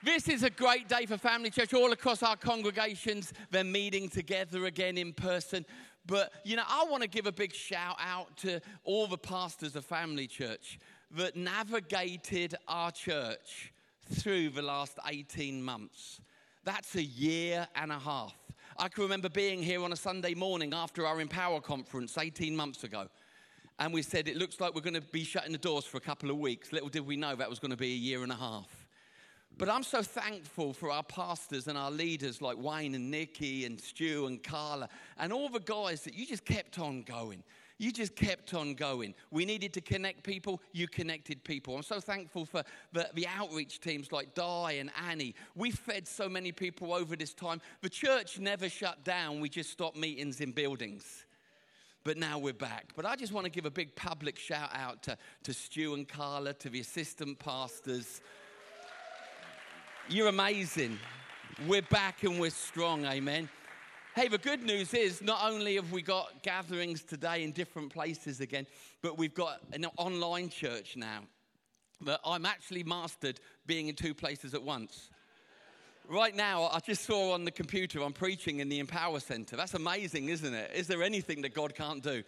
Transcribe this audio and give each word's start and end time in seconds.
This 0.00 0.28
is 0.28 0.44
a 0.44 0.50
great 0.50 0.88
day 0.88 1.06
for 1.06 1.18
Family 1.18 1.50
Church. 1.50 1.74
All 1.74 1.90
across 1.90 2.22
our 2.22 2.36
congregations, 2.36 3.32
they're 3.50 3.64
meeting 3.64 4.08
together 4.08 4.66
again 4.66 4.96
in 4.96 5.12
person. 5.12 5.66
But, 6.06 6.32
you 6.44 6.54
know, 6.54 6.62
I 6.68 6.84
want 6.84 7.02
to 7.02 7.08
give 7.08 7.26
a 7.26 7.32
big 7.32 7.52
shout 7.52 7.96
out 7.98 8.36
to 8.38 8.60
all 8.84 9.08
the 9.08 9.18
pastors 9.18 9.74
of 9.74 9.84
Family 9.84 10.28
Church 10.28 10.78
that 11.16 11.34
navigated 11.34 12.54
our 12.68 12.92
church 12.92 13.72
through 14.12 14.50
the 14.50 14.62
last 14.62 15.00
18 15.04 15.60
months. 15.60 16.20
That's 16.62 16.94
a 16.94 17.02
year 17.02 17.66
and 17.74 17.90
a 17.90 17.98
half. 17.98 18.36
I 18.78 18.86
can 18.86 19.02
remember 19.02 19.28
being 19.28 19.64
here 19.64 19.82
on 19.82 19.92
a 19.92 19.96
Sunday 19.96 20.34
morning 20.34 20.74
after 20.74 21.06
our 21.06 21.20
Empower 21.20 21.60
conference 21.60 22.16
18 22.16 22.54
months 22.54 22.84
ago. 22.84 23.08
And 23.80 23.92
we 23.92 24.02
said, 24.02 24.28
it 24.28 24.36
looks 24.36 24.60
like 24.60 24.76
we're 24.76 24.80
going 24.80 24.94
to 24.94 25.00
be 25.00 25.24
shutting 25.24 25.50
the 25.50 25.58
doors 25.58 25.84
for 25.84 25.96
a 25.96 26.00
couple 26.00 26.30
of 26.30 26.38
weeks. 26.38 26.72
Little 26.72 26.88
did 26.88 27.04
we 27.04 27.16
know 27.16 27.34
that 27.34 27.50
was 27.50 27.58
going 27.58 27.72
to 27.72 27.76
be 27.76 27.94
a 27.94 27.96
year 27.96 28.22
and 28.22 28.30
a 28.30 28.36
half. 28.36 28.77
But 29.58 29.68
I'm 29.68 29.82
so 29.82 30.02
thankful 30.02 30.72
for 30.72 30.92
our 30.92 31.02
pastors 31.02 31.66
and 31.66 31.76
our 31.76 31.90
leaders 31.90 32.40
like 32.40 32.56
Wayne 32.56 32.94
and 32.94 33.10
Nikki 33.10 33.64
and 33.64 33.80
Stu 33.80 34.26
and 34.26 34.40
Carla 34.40 34.88
and 35.18 35.32
all 35.32 35.48
the 35.48 35.58
guys 35.58 36.02
that 36.02 36.14
you 36.14 36.24
just 36.24 36.44
kept 36.44 36.78
on 36.78 37.02
going. 37.02 37.42
You 37.76 37.90
just 37.92 38.14
kept 38.14 38.54
on 38.54 38.74
going. 38.74 39.14
We 39.32 39.44
needed 39.44 39.72
to 39.74 39.80
connect 39.80 40.22
people, 40.22 40.60
you 40.72 40.86
connected 40.86 41.42
people. 41.42 41.76
I'm 41.76 41.82
so 41.82 41.98
thankful 41.98 42.44
for 42.44 42.62
the, 42.92 43.08
the 43.14 43.26
outreach 43.26 43.80
teams 43.80 44.12
like 44.12 44.34
Di 44.34 44.72
and 44.78 44.90
Annie. 45.08 45.34
We 45.56 45.72
fed 45.72 46.06
so 46.06 46.28
many 46.28 46.52
people 46.52 46.94
over 46.94 47.16
this 47.16 47.34
time. 47.34 47.60
The 47.82 47.88
church 47.88 48.38
never 48.38 48.68
shut 48.68 49.04
down, 49.04 49.40
we 49.40 49.48
just 49.48 49.70
stopped 49.70 49.96
meetings 49.96 50.40
in 50.40 50.52
buildings 50.52 51.24
but 52.04 52.16
now 52.16 52.38
we're 52.38 52.54
back. 52.54 52.92
But 52.96 53.04
I 53.04 53.16
just 53.16 53.34
want 53.34 53.44
to 53.44 53.50
give 53.50 53.66
a 53.66 53.70
big 53.70 53.94
public 53.94 54.38
shout 54.38 54.70
out 54.72 55.02
to, 55.02 55.18
to 55.42 55.52
Stu 55.52 55.92
and 55.92 56.08
Carla, 56.08 56.54
to 56.54 56.70
the 56.70 56.80
assistant 56.80 57.38
pastors, 57.38 58.22
you're 60.10 60.28
amazing. 60.28 60.98
We're 61.66 61.82
back 61.82 62.22
and 62.22 62.40
we're 62.40 62.48
strong. 62.48 63.04
Amen. 63.04 63.46
Hey, 64.14 64.28
the 64.28 64.38
good 64.38 64.62
news 64.62 64.94
is 64.94 65.20
not 65.20 65.40
only 65.44 65.74
have 65.74 65.92
we 65.92 66.00
got 66.00 66.42
gatherings 66.42 67.02
today 67.02 67.44
in 67.44 67.52
different 67.52 67.92
places 67.92 68.40
again, 68.40 68.66
but 69.02 69.18
we've 69.18 69.34
got 69.34 69.60
an 69.72 69.84
online 69.98 70.48
church 70.48 70.96
now. 70.96 71.20
But 72.00 72.20
I'm 72.24 72.46
actually 72.46 72.84
mastered 72.84 73.38
being 73.66 73.88
in 73.88 73.96
two 73.96 74.14
places 74.14 74.54
at 74.54 74.62
once. 74.62 75.10
Right 76.08 76.34
now, 76.34 76.70
I 76.72 76.78
just 76.80 77.04
saw 77.04 77.34
on 77.34 77.44
the 77.44 77.50
computer 77.50 78.00
I'm 78.02 78.14
preaching 78.14 78.60
in 78.60 78.70
the 78.70 78.78
Empower 78.78 79.20
Center. 79.20 79.56
That's 79.56 79.74
amazing, 79.74 80.30
isn't 80.30 80.54
it? 80.54 80.70
Is 80.74 80.86
there 80.86 81.02
anything 81.02 81.42
that 81.42 81.52
God 81.52 81.74
can't 81.74 82.02
do? 82.02 82.22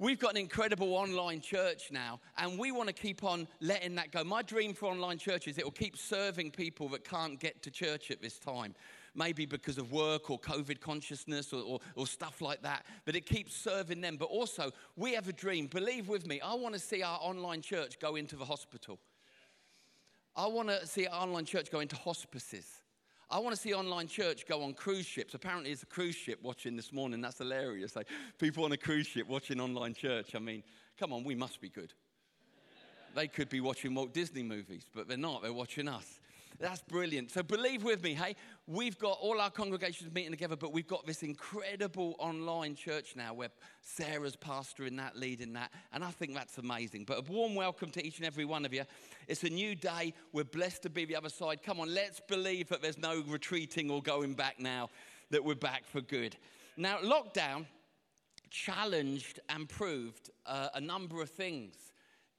We've 0.00 0.18
got 0.18 0.30
an 0.30 0.36
incredible 0.36 0.94
online 0.94 1.40
church 1.40 1.90
now, 1.90 2.20
and 2.36 2.56
we 2.56 2.70
want 2.70 2.86
to 2.86 2.92
keep 2.92 3.24
on 3.24 3.48
letting 3.60 3.96
that 3.96 4.12
go. 4.12 4.22
My 4.22 4.42
dream 4.42 4.72
for 4.72 4.86
online 4.86 5.18
church 5.18 5.48
is 5.48 5.58
it 5.58 5.64
will 5.64 5.72
keep 5.72 5.96
serving 5.96 6.52
people 6.52 6.88
that 6.90 7.02
can't 7.02 7.40
get 7.40 7.62
to 7.64 7.70
church 7.72 8.12
at 8.12 8.22
this 8.22 8.38
time. 8.38 8.76
Maybe 9.16 9.44
because 9.44 9.76
of 9.76 9.90
work 9.90 10.30
or 10.30 10.38
COVID 10.38 10.80
consciousness 10.80 11.52
or, 11.52 11.62
or, 11.62 11.80
or 11.96 12.06
stuff 12.06 12.40
like 12.40 12.62
that, 12.62 12.86
but 13.06 13.16
it 13.16 13.26
keeps 13.26 13.56
serving 13.56 14.00
them. 14.00 14.16
But 14.16 14.26
also, 14.26 14.70
we 14.94 15.14
have 15.14 15.26
a 15.26 15.32
dream. 15.32 15.66
Believe 15.66 16.08
with 16.08 16.28
me, 16.28 16.40
I 16.40 16.54
want 16.54 16.74
to 16.74 16.80
see 16.80 17.02
our 17.02 17.18
online 17.20 17.60
church 17.60 17.98
go 17.98 18.14
into 18.14 18.36
the 18.36 18.44
hospital. 18.44 19.00
I 20.36 20.46
want 20.46 20.68
to 20.68 20.86
see 20.86 21.08
our 21.08 21.22
online 21.22 21.44
church 21.44 21.72
go 21.72 21.80
into 21.80 21.96
hospices. 21.96 22.77
I 23.30 23.38
want 23.40 23.54
to 23.54 23.60
see 23.60 23.74
online 23.74 24.08
church 24.08 24.46
go 24.46 24.62
on 24.62 24.72
cruise 24.72 25.04
ships. 25.04 25.34
Apparently, 25.34 25.70
it's 25.70 25.82
a 25.82 25.86
cruise 25.86 26.14
ship 26.14 26.38
watching 26.42 26.76
this 26.76 26.92
morning. 26.94 27.20
That's 27.20 27.38
hilarious. 27.38 27.94
Like, 27.94 28.08
people 28.38 28.64
on 28.64 28.72
a 28.72 28.76
cruise 28.76 29.06
ship 29.06 29.28
watching 29.28 29.60
online 29.60 29.92
church. 29.92 30.34
I 30.34 30.38
mean, 30.38 30.62
come 30.98 31.12
on, 31.12 31.24
we 31.24 31.34
must 31.34 31.60
be 31.60 31.68
good. 31.68 31.92
they 33.14 33.28
could 33.28 33.50
be 33.50 33.60
watching 33.60 33.94
Walt 33.94 34.14
Disney 34.14 34.42
movies, 34.42 34.84
but 34.94 35.08
they're 35.08 35.18
not. 35.18 35.42
They're 35.42 35.52
watching 35.52 35.88
us. 35.88 36.20
That's 36.60 36.82
brilliant. 36.82 37.30
So 37.30 37.44
believe 37.44 37.84
with 37.84 38.02
me, 38.02 38.14
hey, 38.14 38.34
we've 38.66 38.98
got 38.98 39.16
all 39.20 39.40
our 39.40 39.50
congregations 39.50 40.12
meeting 40.12 40.32
together, 40.32 40.56
but 40.56 40.72
we've 40.72 40.88
got 40.88 41.06
this 41.06 41.22
incredible 41.22 42.16
online 42.18 42.74
church 42.74 43.14
now 43.14 43.32
where 43.32 43.50
Sarah's 43.80 44.34
pastoring 44.34 44.96
that, 44.96 45.16
leading 45.16 45.52
that, 45.52 45.70
and 45.92 46.02
I 46.02 46.10
think 46.10 46.34
that's 46.34 46.58
amazing. 46.58 47.04
But 47.04 47.18
a 47.18 47.32
warm 47.32 47.54
welcome 47.54 47.90
to 47.90 48.04
each 48.04 48.18
and 48.18 48.26
every 48.26 48.44
one 48.44 48.64
of 48.64 48.74
you. 48.74 48.82
It's 49.28 49.44
a 49.44 49.48
new 49.48 49.76
day. 49.76 50.14
We're 50.32 50.44
blessed 50.44 50.82
to 50.82 50.90
be 50.90 51.04
the 51.04 51.14
other 51.14 51.28
side. 51.28 51.62
Come 51.62 51.78
on, 51.78 51.94
let's 51.94 52.20
believe 52.26 52.68
that 52.70 52.82
there's 52.82 52.98
no 52.98 53.22
retreating 53.28 53.88
or 53.88 54.02
going 54.02 54.34
back 54.34 54.58
now, 54.58 54.90
that 55.30 55.44
we're 55.44 55.54
back 55.54 55.84
for 55.86 56.00
good. 56.00 56.36
Now, 56.76 56.98
lockdown 56.98 57.66
challenged 58.50 59.38
and 59.48 59.68
proved 59.68 60.30
uh, 60.44 60.70
a 60.74 60.80
number 60.80 61.22
of 61.22 61.30
things 61.30 61.87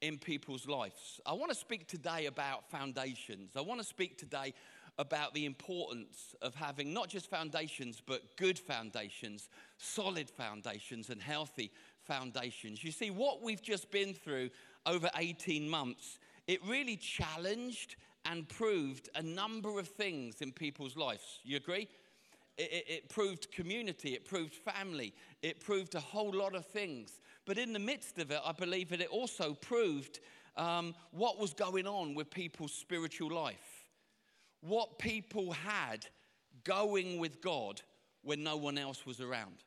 in 0.00 0.18
people's 0.18 0.66
lives. 0.66 1.20
I 1.26 1.32
want 1.32 1.50
to 1.50 1.56
speak 1.56 1.86
today 1.86 2.26
about 2.26 2.70
foundations. 2.70 3.56
I 3.56 3.60
want 3.60 3.80
to 3.80 3.86
speak 3.86 4.18
today 4.18 4.54
about 4.98 5.34
the 5.34 5.46
importance 5.46 6.34
of 6.42 6.54
having 6.54 6.92
not 6.92 7.08
just 7.08 7.30
foundations, 7.30 8.02
but 8.04 8.36
good 8.36 8.58
foundations, 8.58 9.48
solid 9.78 10.28
foundations, 10.28 11.10
and 11.10 11.20
healthy 11.20 11.70
foundations. 12.04 12.82
You 12.82 12.92
see, 12.92 13.10
what 13.10 13.42
we've 13.42 13.62
just 13.62 13.90
been 13.90 14.14
through 14.14 14.50
over 14.86 15.08
18 15.16 15.68
months, 15.68 16.18
it 16.46 16.60
really 16.66 16.96
challenged 16.96 17.96
and 18.24 18.48
proved 18.48 19.08
a 19.14 19.22
number 19.22 19.78
of 19.78 19.88
things 19.88 20.42
in 20.42 20.52
people's 20.52 20.96
lives. 20.96 21.40
You 21.44 21.56
agree? 21.56 21.88
It, 22.58 22.72
it, 22.72 22.84
it 22.88 23.08
proved 23.08 23.50
community, 23.52 24.10
it 24.10 24.26
proved 24.26 24.54
family, 24.54 25.14
it 25.42 25.60
proved 25.60 25.94
a 25.94 26.00
whole 26.00 26.32
lot 26.32 26.54
of 26.54 26.66
things. 26.66 27.20
But 27.50 27.58
in 27.58 27.72
the 27.72 27.80
midst 27.80 28.20
of 28.20 28.30
it, 28.30 28.38
I 28.46 28.52
believe 28.52 28.90
that 28.90 29.00
it 29.00 29.08
also 29.08 29.54
proved 29.54 30.20
um, 30.56 30.94
what 31.10 31.36
was 31.36 31.52
going 31.52 31.84
on 31.84 32.14
with 32.14 32.30
people's 32.30 32.72
spiritual 32.72 33.28
life, 33.28 33.88
what 34.60 35.00
people 35.00 35.50
had 35.50 36.06
going 36.62 37.18
with 37.18 37.42
God 37.42 37.82
when 38.22 38.44
no 38.44 38.56
one 38.56 38.78
else 38.78 39.04
was 39.04 39.20
around. 39.20 39.64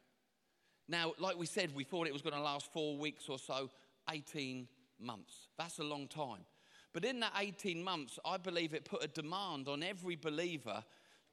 Now, 0.87 1.11
like 1.19 1.37
we 1.37 1.45
said, 1.45 1.75
we 1.75 1.83
thought 1.83 2.07
it 2.07 2.13
was 2.13 2.21
going 2.21 2.35
to 2.35 2.41
last 2.41 2.71
four 2.71 2.97
weeks 2.97 3.27
or 3.27 3.37
so, 3.37 3.69
18 4.09 4.65
months. 4.97 5.49
That's 5.57 5.79
a 5.79 5.83
long 5.83 6.07
time. 6.07 6.45
But 6.93 7.03
in 7.03 7.19
that 7.19 7.33
18 7.37 7.83
months, 7.83 8.17
I 8.23 8.37
believe 8.37 8.73
it 8.73 8.85
put 8.85 9.03
a 9.03 9.09
demand 9.09 9.67
on 9.67 9.83
every 9.83 10.15
believer 10.15 10.85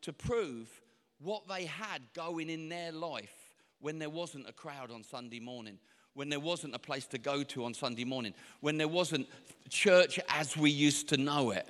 to 0.03 0.13
prove 0.13 0.81
what 1.21 1.47
they 1.47 1.67
had 1.67 2.03
going 2.13 2.51
in 2.51 2.69
their 2.69 2.91
life 2.91 3.55
when 3.81 4.01
there 4.01 4.11
wasn't 4.11 4.49
a 4.49 4.53
crowd 4.53 4.91
on 4.91 5.05
Sunday 5.05 5.41
morning, 5.41 5.79
when 6.15 6.29
there 6.29 6.41
wasn't 6.41 6.75
a 6.75 6.79
place 6.79 7.07
to 7.07 7.19
go 7.19 7.43
to 7.45 7.65
on 7.65 7.75
Sunday 7.75 8.05
morning, 8.05 8.35
when 8.61 8.77
there 8.77 8.89
wasn't 8.89 9.27
church 9.69 10.19
as 10.29 10.57
we 10.57 10.71
used 10.71 11.09
to 11.09 11.17
know 11.17 11.51
it. 11.51 11.69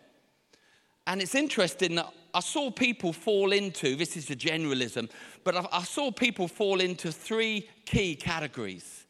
And 1.06 1.20
it's 1.20 1.34
interesting 1.34 1.96
that 1.96 2.12
I 2.32 2.40
saw 2.40 2.70
people 2.70 3.12
fall 3.12 3.52
into 3.52 3.96
this 3.96 4.16
is 4.16 4.30
a 4.30 4.36
generalism, 4.36 5.10
but 5.44 5.56
I, 5.56 5.66
I 5.72 5.82
saw 5.82 6.10
people 6.10 6.48
fall 6.48 6.80
into 6.80 7.10
three 7.12 7.68
key 7.84 8.14
categories 8.14 9.06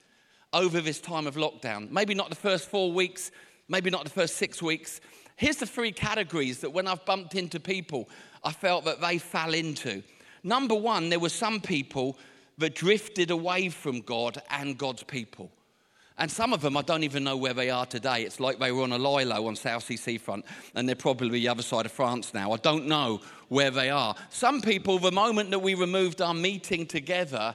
over 0.52 0.80
this 0.80 1.00
time 1.00 1.26
of 1.26 1.36
lockdown. 1.36 1.91
Maybe 1.91 2.14
not 2.14 2.30
the 2.30 2.36
first 2.36 2.68
four 2.68 2.92
weeks, 2.92 3.30
maybe 3.68 3.91
not 3.91 4.04
the 4.04 4.10
first 4.10 4.36
six 4.36 4.62
weeks. 4.62 5.00
Here's 5.36 5.56
the 5.56 5.66
three 5.66 5.92
categories 5.92 6.60
that 6.60 6.70
when 6.70 6.86
I've 6.86 7.04
bumped 7.04 7.34
into 7.34 7.60
people, 7.60 8.08
I 8.42 8.52
felt 8.52 8.84
that 8.84 9.00
they 9.00 9.18
fell 9.18 9.54
into. 9.54 10.02
Number 10.42 10.74
one, 10.74 11.08
there 11.08 11.20
were 11.20 11.28
some 11.28 11.60
people 11.60 12.18
that 12.60 12.75
drifted 12.75 13.31
away 13.31 13.69
from 13.69 14.00
God 14.00 14.41
and 14.50 14.78
God's 14.78 15.03
people. 15.03 15.50
And 16.19 16.31
some 16.31 16.53
of 16.53 16.60
them, 16.60 16.76
I 16.76 16.82
don't 16.82 17.03
even 17.03 17.25
know 17.25 17.37
where 17.37 17.54
they 17.54 17.71
are 17.71 17.87
today. 17.87 18.22
It's 18.25 18.41
like 18.41 18.59
they 18.59 18.72
were 18.72 18.82
on 18.82 18.93
a 18.93 18.98
lilo 18.98 19.47
on 19.47 19.56
Southsea 19.56 19.97
Seafront, 19.97 20.44
and 20.75 20.87
they're 20.87 20.94
probably 20.94 21.31
the 21.31 21.48
other 21.48 21.62
side 21.62 21.87
of 21.87 21.93
France 21.93 22.34
now. 22.34 22.53
I 22.53 22.59
don't 22.59 22.87
know 22.87 23.22
where 23.48 23.71
they 23.71 23.88
are. 23.88 24.15
Some 24.28 24.60
people, 24.60 24.98
the 24.98 25.10
moment 25.10 25.50
that 25.50 25.60
we 25.60 25.75
removed 25.75 26.21
our 26.21 26.34
meeting 26.34 26.87
together, 26.87 27.54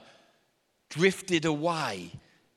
drifted 0.90 1.44
away 1.44 2.10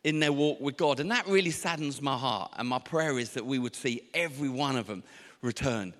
in 0.03 0.19
their 0.19 0.33
walk 0.33 0.59
with 0.59 0.77
God. 0.77 0.99
And 0.99 1.11
that 1.11 1.27
really 1.27 1.51
saddens 1.51 2.01
my 2.01 2.17
heart. 2.17 2.53
And 2.57 2.67
my 2.67 2.79
prayer 2.79 3.19
is 3.19 3.31
that 3.31 3.45
we 3.45 3.59
would 3.59 3.75
see 3.75 4.01
every 4.15 4.49
one 4.49 4.77
of 4.77 4.87
them 4.87 5.03
return. 5.43 5.93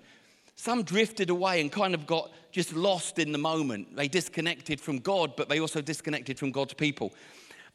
Some 0.56 0.82
drifted 0.82 1.30
away 1.30 1.60
and 1.60 1.70
kind 1.70 1.94
of 1.94 2.06
got 2.06 2.32
just 2.50 2.74
lost 2.74 3.18
in 3.18 3.32
the 3.32 3.38
moment. 3.38 3.96
They 3.96 4.08
disconnected 4.08 4.80
from 4.80 4.98
God, 4.98 5.36
but 5.36 5.48
they 5.48 5.60
also 5.60 5.80
disconnected 5.80 6.38
from 6.38 6.50
God's 6.50 6.74
people. 6.74 7.12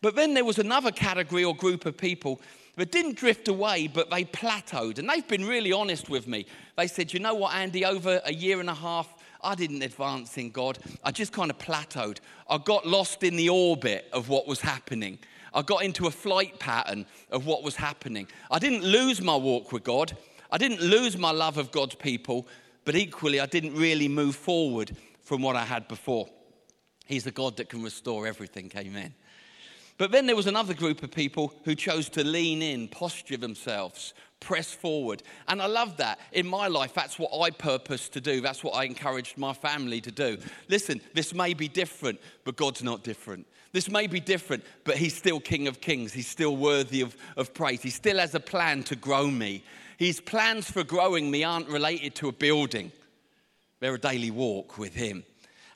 But 0.02 0.16
then 0.16 0.34
there 0.34 0.46
was 0.46 0.60
another 0.60 0.92
category 0.92 1.44
or 1.44 1.56
group 1.56 1.86
of 1.86 1.98
people 1.98 2.42
that 2.76 2.92
didn't 2.92 3.16
drift 3.16 3.48
away, 3.48 3.88
but 3.88 4.10
they 4.10 4.26
plateaued. 4.26 5.00
And 5.00 5.10
they've 5.10 5.28
been 5.28 5.46
really 5.46 5.72
honest 5.72 6.10
with 6.10 6.28
me. 6.28 6.46
They 6.78 6.88
said, 6.88 7.14
You 7.14 7.20
know 7.20 7.34
what, 7.34 7.56
Andy, 7.56 7.86
over 7.86 8.22
a 8.26 8.34
year 8.34 8.60
and 8.60 8.70
a 8.70 8.74
half, 8.74 9.14
I 9.42 9.56
didn't 9.56 9.82
advance 9.82 10.38
in 10.38 10.50
God. 10.50 10.80
I 11.04 11.12
just 11.12 11.32
kind 11.32 11.50
of 11.50 11.58
plateaued. 11.58 12.18
I 12.50 12.58
got 12.58 12.86
lost 12.86 13.24
in 13.24 13.36
the 13.36 13.50
orbit 13.50 14.10
of 14.12 14.30
what 14.30 14.48
was 14.48 14.60
happening. 14.60 15.20
I 15.54 15.62
got 15.62 15.84
into 15.84 16.08
a 16.08 16.12
flight 16.12 16.60
pattern 16.60 17.06
of 17.32 17.46
what 17.46 17.64
was 17.64 17.76
happening. 17.78 18.28
I 18.52 18.60
didn't 18.60 18.84
lose 18.84 19.22
my 19.22 19.36
walk 19.36 19.72
with 19.72 19.84
God. 19.84 20.18
I 20.52 20.58
didn't 20.58 20.82
lose 20.82 21.18
my 21.18 21.32
love 21.32 21.58
of 21.58 21.72
God's 21.72 21.96
people, 21.96 22.48
but 22.86 22.96
equally, 22.96 23.40
I 23.40 23.48
didn't 23.48 23.76
really 23.76 24.08
move 24.08 24.36
forward 24.36 24.96
from 25.24 25.42
what 25.42 25.56
I 25.56 25.66
had 25.66 25.88
before. 25.88 26.30
He's 27.06 27.24
the 27.24 27.32
God 27.32 27.58
that 27.58 27.70
can 27.70 27.84
restore 27.84 28.26
everything. 28.28 28.72
Amen. 28.76 29.14
But 29.98 30.12
then 30.12 30.26
there 30.26 30.36
was 30.36 30.48
another 30.48 30.74
group 30.74 31.04
of 31.04 31.12
people 31.12 31.54
who 31.64 31.74
chose 31.74 32.10
to 32.10 32.24
lean 32.24 32.62
in, 32.62 32.90
posture 32.90 33.38
themselves, 33.38 34.14
press 34.42 34.74
forward. 34.74 35.24
And 35.48 35.62
I 35.62 35.68
love 35.68 35.98
that. 35.98 36.20
In 36.34 36.46
my 36.46 36.68
life, 36.68 36.94
that's 36.94 37.18
what 37.18 37.32
I 37.34 37.50
purpose 37.50 38.10
to 38.10 38.22
do. 38.22 38.42
That's 38.42 38.64
what 38.64 38.76
I 38.76 38.84
encouraged 38.84 39.38
my 39.38 39.54
family 39.54 40.02
to 40.02 40.12
do. 40.12 40.38
Listen, 40.68 41.00
this 41.14 41.34
may 41.34 41.54
be 41.54 41.70
different, 41.70 42.20
but 42.44 42.58
God's 42.58 42.84
not 42.84 43.04
different. 43.04 43.48
This 43.72 43.90
may 43.90 44.08
be 44.08 44.20
different, 44.20 44.64
but 44.84 44.98
He's 44.98 45.16
still 45.16 45.40
King 45.40 45.68
of 45.68 45.80
Kings. 45.80 46.12
He's 46.12 46.28
still 46.28 46.58
worthy 46.58 47.02
of, 47.02 47.16
of 47.38 47.54
praise. 47.54 47.82
He 47.82 47.90
still 47.90 48.20
has 48.20 48.36
a 48.36 48.40
plan 48.40 48.84
to 48.84 48.96
grow 48.96 49.28
me. 49.28 49.64
His 49.98 50.20
plans 50.20 50.70
for 50.70 50.84
growing 50.84 51.32
me 51.32 51.44
aren't 51.44 51.70
related 51.70 52.16
to 52.16 52.30
a 52.30 52.32
building, 52.32 52.92
they're 53.80 53.96
a 53.96 54.00
daily 54.00 54.32
walk 54.32 54.78
with 54.78 54.94
Him. 54.94 55.24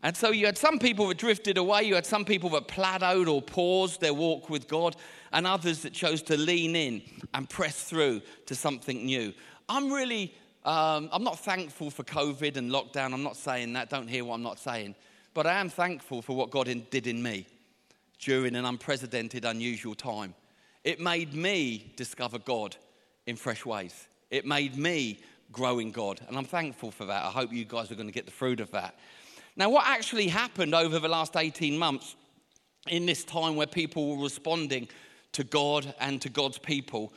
And 0.02 0.16
so 0.16 0.32
you 0.32 0.46
had 0.46 0.58
some 0.58 0.80
people 0.80 1.08
that 1.10 1.18
drifted 1.18 1.58
away, 1.58 1.84
you 1.84 1.96
had 1.96 2.06
some 2.06 2.24
people 2.24 2.50
that 2.52 2.70
plateaued 2.70 3.28
or 3.28 3.42
paused 3.42 4.00
their 4.00 4.14
walk 4.14 4.50
with 4.50 4.68
God, 4.68 4.96
and 5.34 5.46
others 5.46 5.82
that 5.82 5.94
chose 5.94 6.22
to 6.24 6.38
lean 6.38 6.76
in 6.76 7.02
and 7.34 7.50
press 7.50 7.84
through 7.84 8.22
to 8.46 8.56
something 8.56 9.06
new. 9.06 9.34
I'm 9.68 9.92
really, 9.92 10.34
um, 10.64 11.10
I'm 11.12 11.24
not 11.24 11.40
thankful 11.40 11.92
for 11.92 12.04
COVID 12.04 12.56
and 12.56 12.72
lockdown. 12.72 13.14
I'm 13.14 13.24
not 13.24 13.36
saying 13.36 13.74
that. 13.74 13.90
Don't 13.90 14.08
hear 14.08 14.24
what 14.24 14.36
I'm 14.36 14.44
not 14.44 14.58
saying. 14.58 14.96
But 15.34 15.46
I 15.46 15.60
am 15.60 15.70
thankful 15.70 16.22
for 16.22 16.36
what 16.36 16.50
God 16.50 16.68
in, 16.68 16.88
did 16.90 17.06
in 17.06 17.22
me 17.22 17.46
during 18.20 18.56
an 18.56 18.66
unprecedented, 18.66 19.46
unusual 19.46 19.96
time. 19.96 20.34
It 20.84 21.00
made 21.00 21.34
me 21.34 21.94
discover 21.96 22.40
God 22.40 22.76
in 23.26 23.36
fresh 23.36 23.66
ways. 23.66 24.08
It 24.30 24.46
made 24.46 24.78
me 24.78 25.20
grow 25.52 25.80
in 25.80 25.92
God. 25.92 26.22
And 26.28 26.38
I'm 26.38 26.46
thankful 26.46 26.92
for 26.92 27.06
that. 27.06 27.24
I 27.24 27.30
hope 27.30 27.52
you 27.52 27.66
guys 27.66 27.92
are 27.92 27.96
going 27.96 28.08
to 28.08 28.14
get 28.14 28.26
the 28.26 28.32
fruit 28.32 28.60
of 28.60 28.72
that. 28.72 28.96
Now, 29.56 29.70
what 29.70 29.86
actually 29.88 30.28
happened 30.28 30.74
over 30.76 31.00
the 31.00 31.10
last 31.10 31.36
18 31.36 31.78
months 31.78 32.16
in 32.88 33.06
this 33.06 33.24
time 33.24 33.56
where 33.56 33.68
people 33.68 34.16
were 34.16 34.24
responding 34.24 34.88
to 35.34 35.44
God 35.44 35.94
and 36.00 36.22
to 36.22 36.30
God's 36.30 36.58
people, 36.58 37.12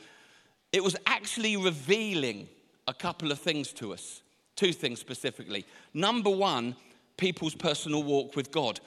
it 0.71 0.83
was 0.83 0.95
actually 1.05 1.55
revealing 1.57 2.47
a 2.87 2.93
couple 2.93 3.31
of 3.31 3.39
things 3.39 3.71
to 3.73 3.93
us. 3.93 4.21
Two 4.55 4.73
things 4.73 4.99
specifically. 4.99 5.65
Number 5.93 6.29
one, 6.29 6.75
people's 7.17 7.55
personal 7.55 8.03
walk 8.03 8.35
with 8.35 8.51
God. 8.51 8.79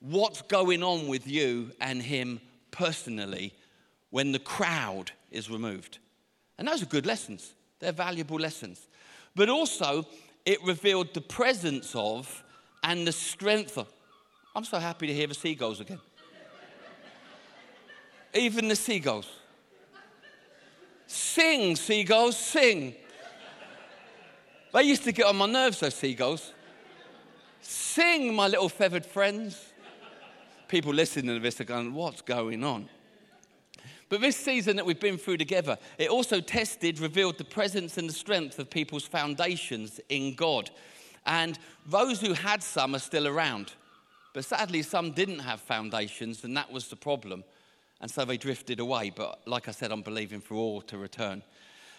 What's 0.00 0.42
going 0.42 0.82
on 0.82 1.06
with 1.06 1.28
you 1.28 1.72
and 1.80 2.02
Him 2.02 2.40
personally 2.70 3.54
when 4.10 4.32
the 4.32 4.38
crowd 4.38 5.12
is 5.30 5.50
removed? 5.50 5.98
And 6.58 6.66
those 6.66 6.82
are 6.82 6.86
good 6.86 7.06
lessons, 7.06 7.54
they're 7.82 7.92
valuable 7.92 8.38
lessons. 8.38 8.86
But 9.34 9.48
also, 9.48 10.06
it 10.46 10.62
revealed 10.64 11.12
the 11.14 11.20
presence 11.20 11.94
of 11.96 12.44
and 12.84 13.06
the 13.06 13.12
strength 13.12 13.76
of. 13.76 13.88
I'm 14.54 14.64
so 14.64 14.78
happy 14.78 15.08
to 15.08 15.12
hear 15.12 15.26
the 15.26 15.34
seagulls 15.34 15.80
again. 15.80 16.00
Even 18.34 18.68
the 18.68 18.76
seagulls. 18.76 19.28
Sing, 21.06 21.74
seagulls, 21.74 22.36
sing. 22.36 22.94
They 24.72 24.84
used 24.84 25.02
to 25.04 25.12
get 25.12 25.26
on 25.26 25.36
my 25.36 25.46
nerves, 25.46 25.80
those 25.80 25.94
seagulls. 25.94 26.52
Sing, 27.60 28.32
my 28.34 28.46
little 28.46 28.68
feathered 28.68 29.04
friends. 29.04 29.72
People 30.68 30.94
listening 30.94 31.34
to 31.34 31.40
this 31.40 31.60
are 31.60 31.64
going, 31.64 31.92
What's 31.92 32.22
going 32.22 32.62
on? 32.62 32.88
But 34.12 34.20
this 34.20 34.36
season 34.36 34.76
that 34.76 34.84
we've 34.84 35.00
been 35.00 35.16
through 35.16 35.38
together, 35.38 35.78
it 35.96 36.10
also 36.10 36.38
tested, 36.42 37.00
revealed 37.00 37.38
the 37.38 37.44
presence 37.44 37.96
and 37.96 38.06
the 38.06 38.12
strength 38.12 38.58
of 38.58 38.68
people's 38.68 39.06
foundations 39.06 40.00
in 40.10 40.34
God. 40.34 40.70
And 41.24 41.58
those 41.86 42.20
who 42.20 42.34
had 42.34 42.62
some 42.62 42.94
are 42.94 42.98
still 42.98 43.26
around. 43.26 43.72
But 44.34 44.44
sadly, 44.44 44.82
some 44.82 45.12
didn't 45.12 45.38
have 45.38 45.62
foundations, 45.62 46.44
and 46.44 46.54
that 46.58 46.70
was 46.70 46.88
the 46.88 46.96
problem. 46.96 47.42
And 48.02 48.10
so 48.10 48.26
they 48.26 48.36
drifted 48.36 48.80
away. 48.80 49.08
But 49.16 49.48
like 49.48 49.66
I 49.66 49.70
said, 49.70 49.90
I'm 49.90 50.02
believing 50.02 50.42
for 50.42 50.56
all 50.56 50.82
to 50.82 50.98
return. 50.98 51.42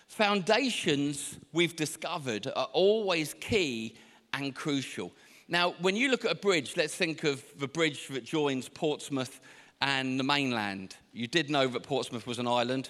Foundations, 0.07 1.39
we've 1.51 1.75
discovered, 1.75 2.45
are 2.55 2.69
always 2.73 3.33
key 3.33 3.95
and 4.33 4.53
crucial. 4.53 5.11
Now, 5.47 5.73
when 5.79 5.95
you 5.95 6.11
look 6.11 6.25
at 6.25 6.31
a 6.31 6.35
bridge, 6.35 6.77
let's 6.77 6.93
think 6.93 7.23
of 7.23 7.43
the 7.57 7.67
bridge 7.67 8.09
that 8.09 8.23
joins 8.23 8.69
Portsmouth 8.69 9.39
and 9.83 10.17
the 10.17 10.23
mainland. 10.23 10.95
You 11.11 11.27
did 11.27 11.49
know 11.49 11.67
that 11.67 11.83
Portsmouth 11.83 12.25
was 12.25 12.39
an 12.39 12.47
island. 12.47 12.89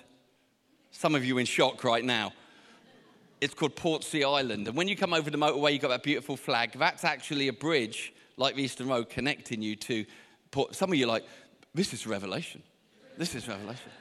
Some 0.92 1.16
of 1.16 1.26
you 1.26 1.40
in 1.40 1.48
shock 1.48 1.84
right 1.84 2.06
now. 2.06 2.34
It's 3.42 3.56
called 3.56 3.76
Portsea 3.76 4.30
Island. 4.30 4.68
And 4.68 4.78
when 4.78 4.88
you 4.88 4.96
come 4.96 5.12
over 5.12 5.32
the 5.32 5.38
motorway, 5.38 5.74
you've 5.74 5.82
got 5.82 5.88
that 5.88 6.04
beautiful 6.04 6.38
flag. 6.38 6.74
That's 6.78 7.04
actually 7.04 7.48
a 7.48 7.54
bridge, 7.54 8.14
like 8.38 8.56
the 8.56 8.62
Eastern 8.62 8.88
Road, 8.90 9.10
connecting 9.10 9.60
you 9.64 9.76
to 9.78 10.06
Port. 10.52 10.76
Some 10.76 10.92
of 10.92 10.98
you 11.00 11.08
like, 11.08 11.26
this 11.74 11.94
is 11.94 12.06
revelation. 12.06 12.62
This 13.18 13.34
is 13.34 13.48
revelation. 13.48 13.92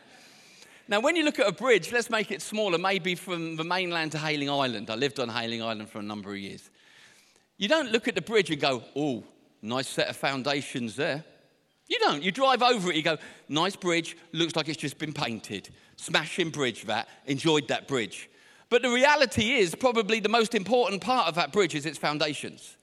Now, 0.86 1.00
when 1.00 1.16
you 1.16 1.24
look 1.24 1.38
at 1.38 1.48
a 1.48 1.52
bridge, 1.52 1.92
let's 1.92 2.10
make 2.10 2.30
it 2.30 2.42
smaller, 2.42 2.76
maybe 2.76 3.14
from 3.14 3.56
the 3.56 3.64
mainland 3.64 4.12
to 4.12 4.18
Hayling 4.18 4.50
Island. 4.50 4.90
I 4.90 4.96
lived 4.96 5.18
on 5.18 5.30
Hayling 5.30 5.62
Island 5.62 5.88
for 5.88 5.98
a 5.98 6.02
number 6.02 6.30
of 6.30 6.36
years. 6.36 6.68
You 7.56 7.68
don't 7.68 7.90
look 7.90 8.06
at 8.06 8.14
the 8.14 8.22
bridge 8.22 8.50
and 8.50 8.60
go, 8.60 8.82
oh, 8.94 9.24
nice 9.62 9.88
set 9.88 10.08
of 10.08 10.16
foundations 10.16 10.94
there. 10.94 11.24
You 11.88 11.98
don't. 11.98 12.22
You 12.22 12.30
drive 12.30 12.62
over 12.62 12.90
it, 12.90 12.96
you 12.96 13.02
go, 13.02 13.18
nice 13.48 13.76
bridge, 13.76 14.16
looks 14.32 14.56
like 14.56 14.68
it's 14.68 14.78
just 14.78 14.98
been 14.98 15.12
painted. 15.12 15.68
Smashing 15.96 16.50
bridge, 16.50 16.84
that. 16.84 17.08
Enjoyed 17.26 17.68
that 17.68 17.88
bridge. 17.88 18.30
But 18.70 18.82
the 18.82 18.90
reality 18.90 19.52
is, 19.52 19.74
probably 19.74 20.20
the 20.20 20.28
most 20.28 20.54
important 20.54 21.02
part 21.02 21.28
of 21.28 21.34
that 21.34 21.52
bridge 21.52 21.74
is 21.74 21.84
its 21.84 21.98
foundations. 21.98 22.76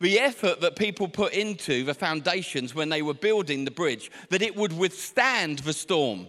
The 0.00 0.18
effort 0.18 0.60
that 0.62 0.76
people 0.76 1.06
put 1.06 1.34
into 1.34 1.84
the 1.84 1.94
foundations 1.94 2.74
when 2.74 2.88
they 2.88 3.02
were 3.02 3.14
building 3.14 3.64
the 3.64 3.70
bridge, 3.70 4.10
that 4.30 4.42
it 4.42 4.56
would 4.56 4.72
withstand 4.72 5.60
the 5.60 5.72
storm 5.72 6.28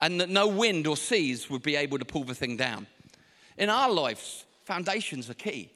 and 0.00 0.20
that 0.20 0.28
no 0.28 0.46
wind 0.46 0.86
or 0.86 0.96
seas 0.96 1.50
would 1.50 1.62
be 1.62 1.76
able 1.76 1.98
to 1.98 2.04
pull 2.04 2.24
the 2.24 2.34
thing 2.34 2.56
down. 2.56 2.86
In 3.56 3.70
our 3.70 3.90
lives, 3.90 4.44
foundations 4.64 5.28
are 5.30 5.34
key. 5.34 5.70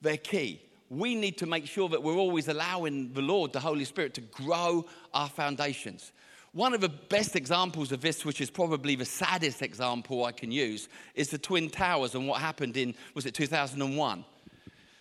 They're 0.00 0.16
key. 0.16 0.62
We 0.90 1.14
need 1.14 1.36
to 1.38 1.46
make 1.46 1.66
sure 1.66 1.88
that 1.90 2.02
we're 2.02 2.16
always 2.16 2.48
allowing 2.48 3.12
the 3.12 3.22
Lord, 3.22 3.52
the 3.52 3.60
Holy 3.60 3.84
Spirit, 3.84 4.14
to 4.14 4.20
grow 4.22 4.86
our 5.12 5.28
foundations. 5.28 6.12
One 6.52 6.72
of 6.72 6.80
the 6.80 6.88
best 6.88 7.36
examples 7.36 7.92
of 7.92 8.00
this, 8.00 8.24
which 8.24 8.40
is 8.40 8.50
probably 8.50 8.96
the 8.96 9.04
saddest 9.04 9.60
example 9.60 10.24
I 10.24 10.32
can 10.32 10.50
use, 10.50 10.88
is 11.14 11.28
the 11.28 11.38
Twin 11.38 11.68
Towers 11.68 12.14
and 12.14 12.26
what 12.26 12.40
happened 12.40 12.76
in, 12.76 12.94
was 13.14 13.26
it 13.26 13.34
2001? 13.34 14.24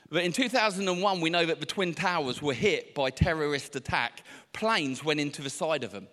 But 0.09 0.23
in 0.23 0.31
2001, 0.31 1.21
we 1.21 1.29
know 1.29 1.45
that 1.45 1.59
the 1.59 1.65
Twin 1.65 1.93
Towers 1.93 2.41
were 2.41 2.53
hit 2.53 2.93
by 2.93 3.09
terrorist 3.09 3.75
attack. 3.75 4.23
Planes 4.53 5.03
went 5.03 5.19
into 5.19 5.41
the 5.41 5.49
side 5.49 5.83
of 5.83 5.91
them. 5.91 6.07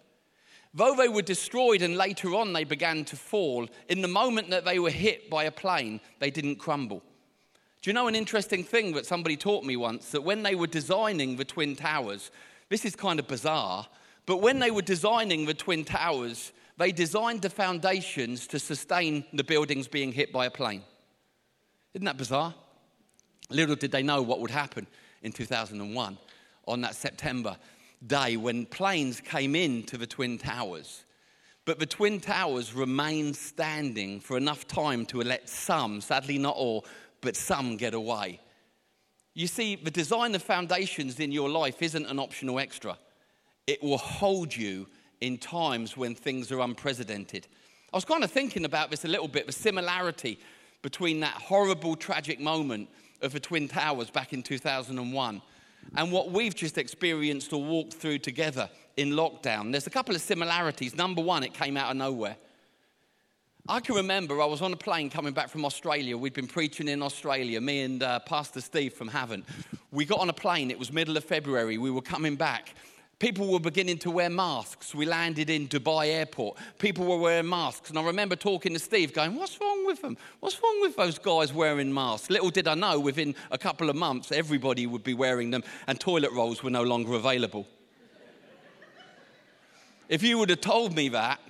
Though 0.73 0.97
they 0.97 1.09
were 1.09 1.23
destroyed 1.23 1.83
and 1.83 1.97
later 1.97 2.35
on 2.35 2.53
they 2.53 2.65
began 2.65 3.05
to 3.07 3.17
fall, 3.17 3.69
in 3.89 4.03
the 4.03 4.09
moment 4.09 4.51
that 4.51 4.65
they 4.65 4.81
were 4.81 4.91
hit 4.91 5.31
by 5.31 5.45
a 5.45 5.53
plane, 5.53 6.01
they 6.19 6.31
didn't 6.31 6.57
crumble. 6.57 7.03
Do 7.85 7.91
you 7.91 7.95
know 7.95 8.09
an 8.09 8.15
interesting 8.15 8.65
thing 8.65 8.95
that 8.95 9.05
somebody 9.05 9.37
taught 9.37 9.63
me 9.63 9.77
once? 9.77 10.13
That 10.13 10.23
when 10.23 10.43
they 10.43 10.55
were 10.55 10.67
designing 10.67 11.37
the 11.37 11.45
Twin 11.45 11.77
Towers, 11.77 12.31
this 12.71 12.87
is 12.87 12.97
kind 12.97 13.21
of 13.21 13.29
bizarre, 13.29 13.87
but 14.25 14.39
when 14.39 14.59
they 14.59 14.71
were 14.71 14.81
designing 14.81 15.45
the 15.45 15.53
Twin 15.53 15.85
Towers, 15.85 16.55
they 16.79 16.93
designed 16.93 17.43
the 17.43 17.51
foundations 17.51 18.47
to 18.47 18.59
sustain 18.59 19.23
the 19.35 19.45
buildings 19.45 19.87
being 19.87 20.13
hit 20.13 20.33
by 20.33 20.47
a 20.47 20.51
plane. 20.51 20.81
Isn't 21.93 22.07
that 22.07 22.17
bizarre? 22.17 22.55
Little 23.51 23.77
did 23.77 23.93
they 23.93 24.03
know 24.03 24.23
what 24.23 24.41
would 24.41 24.51
happen 24.51 24.87
in 25.21 25.33
2001 25.33 26.17
on 26.67 26.81
that 26.81 26.95
September 26.95 27.55
day 28.07 28.39
when 28.39 28.65
planes 28.65 29.21
came 29.21 29.55
into 29.55 29.99
the 29.99 30.07
Twin 30.07 30.39
Towers. 30.39 31.05
But 31.67 31.79
the 31.79 31.87
Twin 31.87 32.21
Towers 32.21 32.75
remained 32.75 33.37
standing 33.37 34.21
for 34.21 34.39
enough 34.39 34.67
time 34.67 35.07
to 35.07 35.21
let 35.21 35.49
some, 35.49 36.01
sadly 36.01 36.39
not 36.39 36.57
all, 36.57 36.85
but 37.25 37.35
some 37.35 37.77
get 37.77 37.95
away. 37.95 38.41
You 39.35 39.49
see, 39.49 39.75
the 39.75 39.91
design 39.91 40.37
of 40.37 40.43
foundations 40.43 41.19
in 41.19 41.33
your 41.33 41.49
life 41.49 41.83
isn't 41.83 42.07
an 42.07 42.21
optional 42.21 42.61
extra 42.61 42.97
it 43.67 43.83
will 43.83 43.99
hold 43.99 44.55
you 44.55 44.87
in 45.21 45.39
times 45.39 45.97
when 45.97 46.15
things 46.15 46.53
are 46.53 46.61
unprecedented. 46.61 47.47
I 47.93 47.97
was 47.97 48.05
kind 48.05 48.25
of 48.25 48.31
thinking 48.31 48.65
about 48.65 48.91
this 48.91 49.05
a 49.05 49.09
little 49.09 49.29
bit 49.29 49.47
the 49.47 49.53
similarity 49.53 50.39
between 50.83 51.21
that 51.21 51.35
horrible, 51.35 51.97
tragic 51.97 52.41
moment 52.41 52.89
of 53.23 53.33
the 53.33 53.41
Twin 53.41 53.69
Towers 53.69 54.11
back 54.11 54.33
in 54.33 54.43
2001 54.43 55.43
and 55.97 56.13
what 56.13 56.31
we've 56.31 56.55
just 56.55 56.77
experienced 56.77 57.53
or 57.53 57.63
walked 57.63 57.95
through 57.95 58.19
together 58.19 58.69
in 58.97 59.11
lockdown. 59.11 59.71
There's 59.71 59.87
a 59.87 59.91
couple 59.91 60.15
of 60.15 60.21
similarities. 60.21 60.95
Number 60.95 61.23
one, 61.23 61.43
it 61.43 61.55
came 61.55 61.77
out 61.77 61.91
of 61.91 61.97
nowhere. 61.97 62.37
I 63.67 63.81
can 63.81 63.95
remember 63.95 64.43
I 64.43 64.45
was 64.45 64.61
on 64.61 64.73
a 64.75 64.77
plane 64.77 65.09
coming 65.09 65.33
back 65.33 65.49
from 65.49 65.65
Australia. 65.65 66.19
We'd 66.19 66.35
been 66.35 66.47
preaching 66.47 66.87
in 66.87 67.03
Australia, 67.03 67.61
me 67.63 67.81
and 67.81 68.03
uh, 68.03 68.19
Pastor 68.21 68.61
Steve 68.61 68.93
from 68.93 69.09
Haven. 69.09 69.43
We 69.91 70.05
got 70.05 70.21
on 70.21 70.29
a 70.29 70.35
plane, 70.35 70.71
it 70.71 70.79
was 70.79 70.93
middle 70.93 71.17
of 71.17 71.25
February. 71.25 71.79
We 71.79 71.91
were 71.91 72.03
coming 72.03 72.37
back, 72.37 72.75
People 73.21 73.51
were 73.51 73.61
beginning 73.61 73.99
to 73.99 74.11
wear 74.11 74.29
masks. 74.29 74.95
We 74.95 75.07
landed 75.07 75.49
in 75.49 75.69
Dubai 75.69 76.09
airport. 76.09 76.59
People 76.79 77.07
were 77.07 77.17
wearing 77.17 77.49
masks. 77.49 77.89
And 77.89 77.99
I 77.99 78.03
remember 78.03 78.37
talking 78.37 78.75
to 78.75 78.79
Steve, 78.79 79.15
going, 79.15 79.37
What's 79.37 79.59
wrong 79.61 79.87
with 79.87 80.03
them? 80.03 80.19
What's 80.41 80.61
wrong 80.63 80.81
with 80.81 80.97
those 80.97 81.19
guys 81.19 81.53
wearing 81.53 81.95
masks? 81.95 82.29
Little 82.29 82.51
did 82.51 82.67
I 82.67 82.75
know, 82.75 82.99
within 82.99 83.35
a 83.51 83.57
couple 83.57 83.89
of 83.89 83.97
months, 83.97 84.33
everybody 84.33 84.87
would 84.87 85.05
be 85.05 85.15
wearing 85.15 85.51
them, 85.51 85.63
and 85.87 85.99
toilet 85.99 86.33
rolls 86.33 86.63
were 86.63 86.71
no 86.71 86.83
longer 86.83 87.15
available. 87.15 87.67
if 90.09 90.23
you 90.23 90.37
would 90.37 90.51
have 90.51 90.61
told 90.61 90.95
me 90.95 91.09
that, 91.11 91.41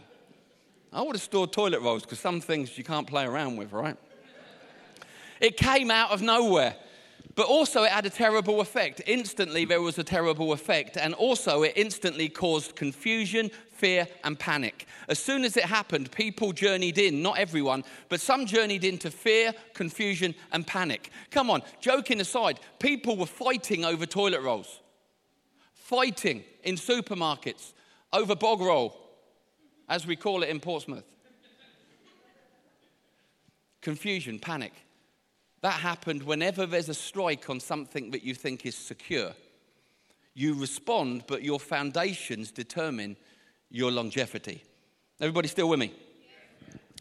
I 0.94 1.02
would 1.02 1.16
have 1.16 1.22
stored 1.22 1.52
toilet 1.52 1.80
rolls 1.80 2.02
because 2.02 2.20
some 2.20 2.40
things 2.40 2.78
you 2.78 2.84
can't 2.84 3.06
play 3.06 3.24
around 3.24 3.56
with, 3.56 3.72
right? 3.72 3.96
It 5.40 5.56
came 5.56 5.90
out 5.90 6.12
of 6.12 6.22
nowhere. 6.22 6.76
But 7.34 7.46
also, 7.46 7.82
it 7.82 7.90
had 7.90 8.06
a 8.06 8.10
terrible 8.10 8.60
effect. 8.60 9.02
Instantly, 9.08 9.64
there 9.64 9.82
was 9.82 9.98
a 9.98 10.04
terrible 10.04 10.52
effect. 10.52 10.96
And 10.96 11.12
also, 11.14 11.64
it 11.64 11.72
instantly 11.74 12.28
caused 12.28 12.76
confusion, 12.76 13.50
fear, 13.72 14.06
and 14.22 14.38
panic. 14.38 14.86
As 15.08 15.18
soon 15.18 15.42
as 15.44 15.56
it 15.56 15.64
happened, 15.64 16.12
people 16.12 16.52
journeyed 16.52 16.96
in, 16.96 17.22
not 17.22 17.38
everyone, 17.38 17.82
but 18.08 18.20
some 18.20 18.46
journeyed 18.46 18.84
into 18.84 19.10
fear, 19.10 19.52
confusion, 19.74 20.32
and 20.52 20.64
panic. 20.64 21.10
Come 21.32 21.50
on, 21.50 21.62
joking 21.80 22.20
aside, 22.20 22.60
people 22.78 23.16
were 23.16 23.26
fighting 23.26 23.84
over 23.84 24.06
toilet 24.06 24.42
rolls, 24.42 24.80
fighting 25.72 26.44
in 26.62 26.76
supermarkets 26.76 27.72
over 28.12 28.36
bog 28.36 28.60
roll, 28.60 29.03
as 29.88 30.06
we 30.06 30.16
call 30.16 30.42
it 30.42 30.48
in 30.48 30.60
Portsmouth. 30.60 31.04
Confusion, 33.80 34.38
panic. 34.38 34.72
That 35.60 35.74
happened 35.74 36.22
whenever 36.22 36.66
there's 36.66 36.88
a 36.88 36.94
strike 36.94 37.48
on 37.48 37.60
something 37.60 38.10
that 38.10 38.22
you 38.22 38.34
think 38.34 38.66
is 38.66 38.74
secure. 38.74 39.32
You 40.34 40.54
respond, 40.54 41.24
but 41.26 41.42
your 41.42 41.60
foundations 41.60 42.50
determine 42.50 43.16
your 43.70 43.90
longevity. 43.90 44.62
Everybody 45.20 45.48
still 45.48 45.68
with 45.68 45.78
me? 45.78 45.92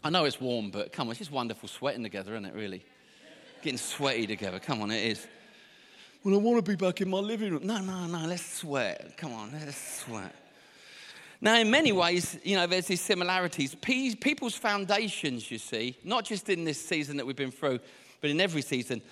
I 0.02 0.10
know 0.10 0.24
it's 0.24 0.40
warm, 0.40 0.70
but 0.70 0.92
come 0.92 1.08
on, 1.08 1.12
it's 1.12 1.18
just 1.18 1.32
wonderful 1.32 1.68
sweating 1.68 2.02
together, 2.02 2.32
isn't 2.34 2.44
it, 2.44 2.54
really? 2.54 2.84
Getting 3.62 3.78
sweaty 3.78 4.26
together. 4.26 4.60
Come 4.60 4.82
on, 4.82 4.90
it 4.90 5.02
is. 5.02 5.26
Well, 6.22 6.34
I 6.34 6.38
want 6.38 6.64
to 6.64 6.70
be 6.70 6.76
back 6.76 7.00
in 7.00 7.08
my 7.08 7.18
living 7.18 7.52
room. 7.52 7.66
No, 7.66 7.80
no, 7.80 8.06
no, 8.06 8.26
let's 8.26 8.58
sweat. 8.58 9.16
Come 9.16 9.32
on, 9.32 9.52
let's 9.52 10.00
sweat. 10.00 10.34
Now, 11.44 11.58
in 11.58 11.70
many 11.70 11.92
ways, 11.92 12.38
you 12.42 12.56
know, 12.56 12.66
there's 12.66 12.86
these 12.86 13.02
similarities. 13.02 13.74
People's 13.74 14.56
foundations, 14.56 15.50
you 15.50 15.58
see, 15.58 15.94
not 16.02 16.24
just 16.24 16.48
in 16.48 16.64
this 16.64 16.80
season 16.80 17.18
that 17.18 17.26
we've 17.26 17.36
been 17.36 17.50
through, 17.50 17.80
but 18.22 18.30
in 18.30 18.40
every 18.40 18.62
season, 18.62 19.02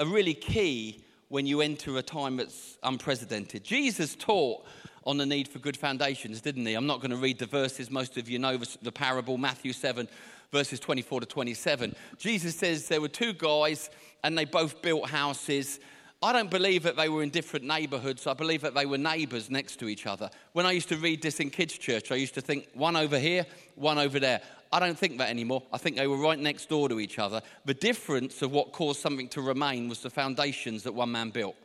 are 0.00 0.06
really 0.06 0.34
key 0.34 1.04
when 1.28 1.46
you 1.46 1.60
enter 1.60 1.96
a 1.96 2.02
time 2.02 2.38
that's 2.38 2.76
unprecedented. 2.82 3.62
Jesus 3.62 4.16
taught 4.16 4.66
on 5.06 5.16
the 5.16 5.24
need 5.24 5.46
for 5.46 5.60
good 5.60 5.76
foundations, 5.76 6.40
didn't 6.40 6.66
he? 6.66 6.74
I'm 6.74 6.88
not 6.88 6.98
going 6.98 7.12
to 7.12 7.16
read 7.16 7.38
the 7.38 7.46
verses. 7.46 7.88
Most 7.88 8.16
of 8.16 8.28
you 8.28 8.40
know 8.40 8.58
the 8.82 8.90
parable, 8.90 9.38
Matthew 9.38 9.72
7, 9.72 10.08
verses 10.50 10.80
24 10.80 11.20
to 11.20 11.26
27. 11.26 11.94
Jesus 12.18 12.56
says 12.56 12.88
there 12.88 13.00
were 13.00 13.06
two 13.06 13.32
guys 13.32 13.90
and 14.24 14.36
they 14.36 14.44
both 14.44 14.82
built 14.82 15.08
houses. 15.08 15.78
I 16.22 16.34
don't 16.34 16.50
believe 16.50 16.82
that 16.82 16.96
they 16.96 17.08
were 17.08 17.22
in 17.22 17.30
different 17.30 17.64
neighborhoods. 17.64 18.26
I 18.26 18.34
believe 18.34 18.60
that 18.60 18.74
they 18.74 18.84
were 18.84 18.98
neighbors 18.98 19.48
next 19.48 19.76
to 19.76 19.88
each 19.88 20.06
other. 20.06 20.28
When 20.52 20.66
I 20.66 20.72
used 20.72 20.90
to 20.90 20.96
read 20.96 21.22
this 21.22 21.40
in 21.40 21.48
kids' 21.48 21.78
church, 21.78 22.12
I 22.12 22.16
used 22.16 22.34
to 22.34 22.42
think 22.42 22.68
one 22.74 22.94
over 22.94 23.18
here, 23.18 23.46
one 23.74 23.96
over 23.96 24.20
there. 24.20 24.42
I 24.70 24.80
don't 24.80 24.98
think 24.98 25.16
that 25.16 25.30
anymore. 25.30 25.62
I 25.72 25.78
think 25.78 25.96
they 25.96 26.06
were 26.06 26.18
right 26.18 26.38
next 26.38 26.68
door 26.68 26.90
to 26.90 27.00
each 27.00 27.18
other. 27.18 27.40
The 27.64 27.72
difference 27.72 28.42
of 28.42 28.52
what 28.52 28.72
caused 28.72 29.00
something 29.00 29.28
to 29.28 29.40
remain 29.40 29.88
was 29.88 30.00
the 30.00 30.10
foundations 30.10 30.82
that 30.82 30.92
one 30.92 31.10
man 31.10 31.30
built. 31.30 31.56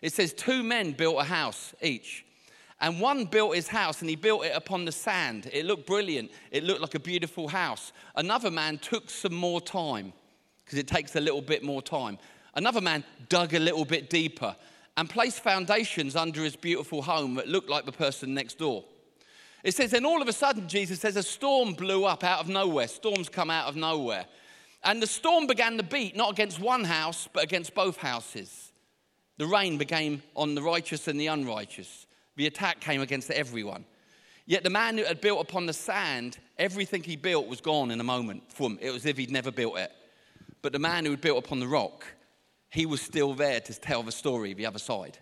It 0.00 0.14
says 0.14 0.32
two 0.32 0.62
men 0.62 0.92
built 0.92 1.20
a 1.20 1.24
house 1.24 1.74
each. 1.82 2.24
And 2.80 2.98
one 2.98 3.26
built 3.26 3.54
his 3.54 3.68
house 3.68 4.00
and 4.00 4.08
he 4.08 4.16
built 4.16 4.42
it 4.46 4.56
upon 4.56 4.86
the 4.86 4.92
sand. 4.92 5.50
It 5.52 5.66
looked 5.66 5.86
brilliant. 5.86 6.30
It 6.50 6.64
looked 6.64 6.80
like 6.80 6.94
a 6.94 7.00
beautiful 7.00 7.46
house. 7.46 7.92
Another 8.16 8.50
man 8.50 8.78
took 8.78 9.10
some 9.10 9.34
more 9.34 9.60
time 9.60 10.14
because 10.64 10.78
it 10.78 10.88
takes 10.88 11.14
a 11.14 11.20
little 11.20 11.42
bit 11.42 11.62
more 11.62 11.82
time. 11.82 12.16
Another 12.54 12.80
man 12.80 13.04
dug 13.28 13.54
a 13.54 13.58
little 13.58 13.84
bit 13.84 14.10
deeper 14.10 14.56
and 14.96 15.08
placed 15.08 15.40
foundations 15.40 16.16
under 16.16 16.42
his 16.42 16.56
beautiful 16.56 17.02
home 17.02 17.34
that 17.36 17.48
looked 17.48 17.70
like 17.70 17.86
the 17.86 17.92
person 17.92 18.34
next 18.34 18.58
door. 18.58 18.84
It 19.62 19.74
says, 19.74 19.90
then 19.90 20.06
all 20.06 20.22
of 20.22 20.28
a 20.28 20.32
sudden, 20.32 20.68
Jesus 20.68 21.00
says, 21.00 21.16
a 21.16 21.22
storm 21.22 21.74
blew 21.74 22.04
up 22.04 22.24
out 22.24 22.40
of 22.40 22.48
nowhere. 22.48 22.88
Storms 22.88 23.28
come 23.28 23.50
out 23.50 23.68
of 23.68 23.76
nowhere. 23.76 24.24
And 24.82 25.02
the 25.02 25.06
storm 25.06 25.46
began 25.46 25.76
to 25.76 25.82
beat 25.82 26.16
not 26.16 26.32
against 26.32 26.58
one 26.58 26.84
house, 26.84 27.28
but 27.32 27.44
against 27.44 27.74
both 27.74 27.98
houses. 27.98 28.72
The 29.36 29.46
rain 29.46 29.78
became 29.78 30.22
on 30.34 30.54
the 30.54 30.62
righteous 30.62 31.08
and 31.08 31.20
the 31.20 31.28
unrighteous. 31.28 32.06
The 32.36 32.46
attack 32.46 32.80
came 32.80 33.02
against 33.02 33.30
everyone. 33.30 33.84
Yet 34.46 34.64
the 34.64 34.70
man 34.70 34.96
who 34.96 35.04
had 35.04 35.20
built 35.20 35.40
upon 35.40 35.66
the 35.66 35.72
sand, 35.72 36.38
everything 36.58 37.02
he 37.02 37.16
built 37.16 37.46
was 37.46 37.60
gone 37.60 37.90
in 37.90 38.00
a 38.00 38.04
moment. 38.04 38.42
It 38.80 38.90
was 38.90 39.02
as 39.02 39.06
if 39.06 39.18
he'd 39.18 39.30
never 39.30 39.50
built 39.50 39.78
it. 39.78 39.92
But 40.62 40.72
the 40.72 40.78
man 40.78 41.04
who 41.04 41.10
had 41.10 41.20
built 41.20 41.44
upon 41.44 41.60
the 41.60 41.68
rock, 41.68 42.06
he 42.70 42.86
was 42.86 43.00
still 43.02 43.34
there 43.34 43.60
to 43.60 43.74
tell 43.78 44.02
the 44.02 44.12
story 44.12 44.54
the 44.54 44.66
other 44.66 44.78
side. 44.78 45.18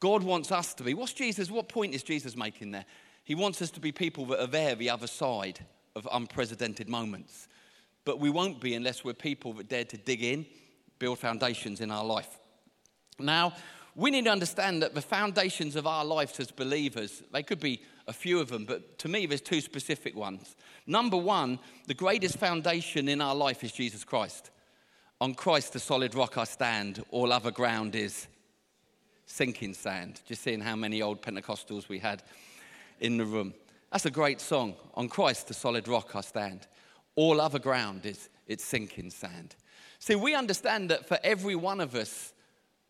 God 0.00 0.22
wants 0.22 0.52
us 0.52 0.74
to 0.74 0.82
be. 0.82 0.94
What's 0.94 1.12
Jesus? 1.12 1.50
What 1.50 1.68
point 1.68 1.94
is 1.94 2.02
Jesus 2.02 2.36
making 2.36 2.72
there? 2.72 2.84
He 3.24 3.34
wants 3.34 3.62
us 3.62 3.70
to 3.70 3.80
be 3.80 3.92
people 3.92 4.26
that 4.26 4.40
are 4.40 4.46
there 4.46 4.74
the 4.74 4.90
other 4.90 5.06
side 5.06 5.60
of 5.94 6.08
unprecedented 6.12 6.88
moments. 6.88 7.48
But 8.04 8.18
we 8.18 8.30
won't 8.30 8.60
be 8.60 8.74
unless 8.74 9.04
we're 9.04 9.14
people 9.14 9.52
that 9.54 9.68
dare 9.68 9.84
to 9.84 9.96
dig 9.96 10.22
in, 10.22 10.44
build 10.98 11.18
foundations 11.18 11.80
in 11.80 11.90
our 11.90 12.04
life. 12.04 12.38
Now, 13.18 13.54
we 13.94 14.10
need 14.10 14.24
to 14.24 14.30
understand 14.30 14.82
that 14.82 14.94
the 14.94 15.02
foundations 15.02 15.76
of 15.76 15.86
our 15.86 16.04
lives 16.04 16.40
as 16.40 16.50
believers, 16.50 17.22
they 17.32 17.42
could 17.42 17.60
be 17.60 17.82
a 18.06 18.12
few 18.12 18.40
of 18.40 18.48
them, 18.48 18.64
but 18.64 18.98
to 18.98 19.08
me, 19.08 19.26
there's 19.26 19.40
two 19.40 19.60
specific 19.60 20.16
ones. 20.16 20.56
Number 20.86 21.16
one, 21.16 21.58
the 21.86 21.94
greatest 21.94 22.38
foundation 22.38 23.08
in 23.08 23.20
our 23.20 23.34
life 23.34 23.62
is 23.62 23.70
Jesus 23.70 24.02
Christ. 24.02 24.50
On 25.22 25.34
Christ, 25.34 25.72
the 25.72 25.78
solid 25.78 26.16
rock 26.16 26.36
I 26.36 26.42
stand, 26.42 27.04
all 27.12 27.32
other 27.32 27.52
ground 27.52 27.94
is 27.94 28.26
sinking 29.24 29.72
sand. 29.72 30.20
Just 30.26 30.42
seeing 30.42 30.60
how 30.60 30.74
many 30.74 31.00
old 31.00 31.22
Pentecostals 31.22 31.88
we 31.88 32.00
had 32.00 32.24
in 32.98 33.18
the 33.18 33.24
room. 33.24 33.54
That's 33.92 34.04
a 34.04 34.10
great 34.10 34.40
song. 34.40 34.74
On 34.94 35.08
Christ, 35.08 35.46
the 35.46 35.54
solid 35.54 35.86
rock 35.86 36.16
I 36.16 36.22
stand. 36.22 36.66
All 37.14 37.40
other 37.40 37.60
ground 37.60 38.04
is 38.04 38.30
it's 38.48 38.64
sinking 38.64 39.10
sand. 39.10 39.54
See, 40.00 40.16
we 40.16 40.34
understand 40.34 40.90
that 40.90 41.06
for 41.06 41.20
every 41.22 41.54
one 41.54 41.78
of 41.78 41.94
us, 41.94 42.32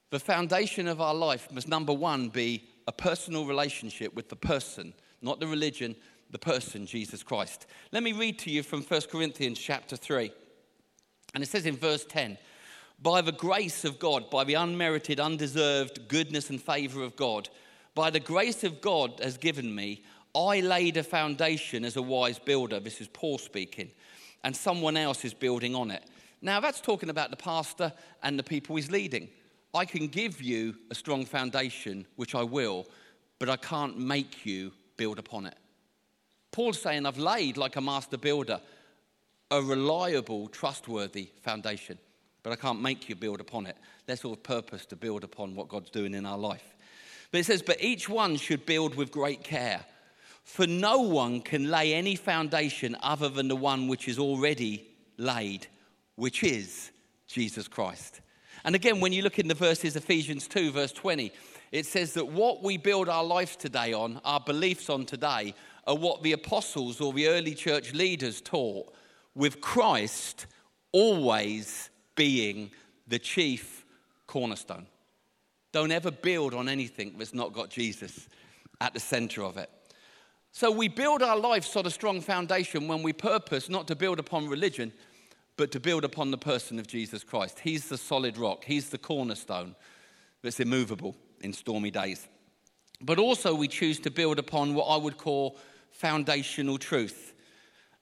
the 0.09 0.19
foundation 0.19 0.89
of 0.89 1.03
our 1.03 1.15
life 1.15 1.53
must 1.53 1.69
number 1.69 1.93
one 1.93 2.31
be 2.31 2.65
a 2.89 2.93
personal 2.93 3.45
relationship 3.45 4.15
with 4.15 4.31
the 4.31 4.37
person, 4.37 4.95
not 5.21 5.39
the 5.39 5.47
religion, 5.47 5.95
the 6.31 6.39
person, 6.39 6.87
Jesus 6.87 7.23
Christ. 7.23 7.67
Let 7.93 8.03
me 8.03 8.15
read 8.15 8.39
to 8.39 8.51
you 8.51 8.63
from 8.63 8.81
1 8.81 9.03
Corinthians 9.11 9.59
chapter 9.59 9.99
3. 9.99 10.33
And 11.35 11.43
it 11.43 11.49
says 11.49 11.67
in 11.67 11.77
verse 11.77 12.05
10 12.05 12.39
By 13.01 13.21
the 13.21 13.33
grace 13.33 13.85
of 13.85 13.99
God, 13.99 14.31
by 14.31 14.45
the 14.45 14.55
unmerited, 14.55 15.21
undeserved 15.21 16.09
goodness 16.09 16.51
and 16.51 16.61
favor 16.61 17.03
of 17.03 17.17
God, 17.17 17.49
by 17.95 18.11
the 18.11 18.21
grace 18.21 18.65
of 18.65 18.81
God 18.81 19.21
has 19.23 19.37
given 19.37 19.75
me, 19.75 20.03
I 20.35 20.61
laid 20.61 20.97
a 20.97 21.03
foundation 21.03 21.85
as 21.85 21.97
a 21.97 22.03
wise 22.03 22.39
builder. 22.39 22.81
This 22.81 23.01
is 23.01 23.09
Paul 23.09 23.39
speaking. 23.39 23.91
And 24.45 24.57
someone 24.57 24.97
else 24.97 25.25
is 25.25 25.35
building 25.35 25.75
on 25.75 25.91
it. 25.91 26.05
Now, 26.41 26.59
that's 26.59 26.81
talking 26.81 27.11
about 27.11 27.31
the 27.31 27.37
pastor 27.37 27.93
and 28.23 28.39
the 28.39 28.43
people 28.43 28.77
he's 28.77 28.91
leading. 28.91 29.29
I 29.75 29.85
can 29.85 30.09
give 30.09 30.43
you 30.43 30.75
a 30.91 30.95
strong 30.95 31.25
foundation, 31.25 32.07
which 32.17 32.35
I 32.35 32.43
will, 32.43 32.87
but 33.39 33.49
I 33.49 33.57
can't 33.57 33.99
make 33.99 34.45
you 34.45 34.73
build 34.97 35.19
upon 35.19 35.47
it. 35.47 35.57
Paul's 36.51 36.81
saying, 36.81 37.07
I've 37.07 37.19
laid 37.19 37.57
like 37.57 37.77
a 37.77 37.81
master 37.81 38.19
builder 38.19 38.61
a 39.53 39.61
reliable, 39.61 40.49
trustworthy 40.49 41.29
foundation, 41.43 41.99
but 42.43 42.55
I 42.55 42.57
can't 42.57 42.81
make 42.81 43.11
you 43.11 43.15
build 43.15 43.39
upon 43.39 43.67
it. 43.67 43.77
That's 44.07 44.25
all 44.25 44.35
purpose 44.35 44.87
to 44.87 44.97
build 44.97 45.25
upon 45.25 45.55
what 45.55 45.69
God's 45.69 45.91
doing 45.91 46.15
in 46.15 46.25
our 46.25 46.39
life. 46.39 46.75
But 47.31 47.41
it 47.41 47.45
says, 47.45 47.61
But 47.61 47.83
each 47.83 48.09
one 48.09 48.37
should 48.37 48.65
build 48.65 48.95
with 48.95 49.13
great 49.13 49.45
care, 49.45 49.85
for 50.43 50.67
no 50.67 51.03
one 51.03 51.43
can 51.43 51.71
lay 51.71 51.93
any 51.93 52.17
foundation 52.17 52.97
other 53.03 53.29
than 53.29 53.49
the 53.49 53.57
one 53.57 53.89
which 53.89 54.09
is 54.09 54.19
already 54.19 54.87
laid, 55.19 55.67
which 56.17 56.43
is 56.43 56.91
Jesus 57.27 57.69
Christ. 57.69 58.23
And 58.65 58.75
again, 58.75 59.01
when 59.01 59.13
you 59.13 59.21
look 59.21 59.39
in 59.39 59.49
the 59.49 59.55
verses, 59.55 59.97
Ephesians 59.97 60.49
2, 60.49 60.73
verse 60.73 60.93
20, 60.93 61.31
it 61.73 61.85
says 61.85 62.15
that 62.15 62.27
what 62.27 62.63
we 62.63 62.79
build 62.79 63.11
our 63.11 63.25
lives 63.25 63.57
today 63.57 63.93
on, 63.93 64.19
our 64.25 64.41
beliefs 64.41 64.89
on 64.89 65.05
today, 65.05 65.55
are 65.87 65.97
what 65.97 66.23
the 66.23 66.33
apostles 66.33 67.03
or 67.03 67.13
the 67.13 67.29
early 67.29 67.55
church 67.55 67.93
leaders 67.93 68.41
taught 68.41 68.95
with 69.35 69.61
Christ 69.61 70.47
always 70.93 71.91
being 72.15 72.71
the 73.07 73.19
chief 73.19 73.85
cornerstone. 74.27 74.87
Don't 75.73 75.91
ever 75.91 76.11
build 76.11 76.55
on 76.55 76.69
anything 76.69 77.15
that's 77.17 77.35
not 77.35 77.53
got 77.53 77.71
Jesus 77.71 78.29
at 78.81 78.93
the 78.93 79.01
center 79.01 79.43
of 79.43 79.57
it. 79.57 79.71
So 80.53 80.71
we 80.71 80.89
build 80.89 81.23
our 81.23 81.39
life 81.39 81.75
on 81.77 81.87
a 81.87 81.91
strong 81.91 82.21
foundation 82.21 82.87
when 82.87 83.03
we 83.03 83.15
purpose 83.15 83.71
not 83.71 83.87
to 83.89 83.97
build 83.97 84.19
upon 84.19 84.49
religion, 84.49 84.93
but 85.57 85.73
to 85.73 85.81
build 85.81 86.05
upon 86.05 86.31
the 86.31 86.39
person 86.39 86.79
of 86.79 86.87
Jesus 86.87 87.25
Christ. 87.25 87.61
He's 87.61 87.89
the 87.89 87.97
solid 87.97 88.37
rock, 88.37 88.65
He's 88.65 88.91
the 88.91 88.99
cornerstone 88.99 89.75
that's 90.43 90.61
immovable 90.61 91.17
in 91.41 91.55
stormy 91.55 91.91
days. 91.91 92.29
But 93.01 93.19
also, 93.19 93.55
we 93.55 93.67
choose 93.67 93.99
to 94.01 94.11
build 94.11 94.39
upon 94.39 94.75
what 94.75 94.85
I 94.85 94.97
would 94.97 95.17
call 95.17 95.57
foundational 95.91 96.79
truth 96.79 97.32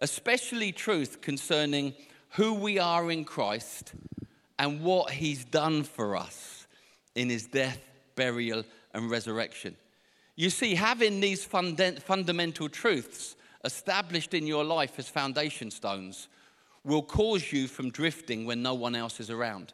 especially 0.00 0.72
truth 0.72 1.20
concerning 1.20 1.94
who 2.30 2.54
we 2.54 2.78
are 2.78 3.10
in 3.10 3.24
Christ 3.24 3.92
and 4.58 4.82
what 4.82 5.10
he's 5.10 5.44
done 5.44 5.82
for 5.82 6.16
us 6.16 6.66
in 7.14 7.28
his 7.28 7.46
death, 7.46 7.80
burial, 8.14 8.64
and 8.94 9.10
resurrection. 9.10 9.76
You 10.36 10.50
see, 10.50 10.74
having 10.74 11.20
these 11.20 11.44
funda- 11.44 12.00
fundamental 12.00 12.68
truths 12.68 13.36
established 13.64 14.32
in 14.32 14.46
your 14.46 14.64
life 14.64 14.98
as 14.98 15.08
foundation 15.08 15.70
stones 15.70 16.28
will 16.84 17.02
cause 17.02 17.52
you 17.52 17.68
from 17.68 17.90
drifting 17.90 18.46
when 18.46 18.62
no 18.62 18.74
one 18.74 18.94
else 18.94 19.20
is 19.20 19.30
around. 19.30 19.72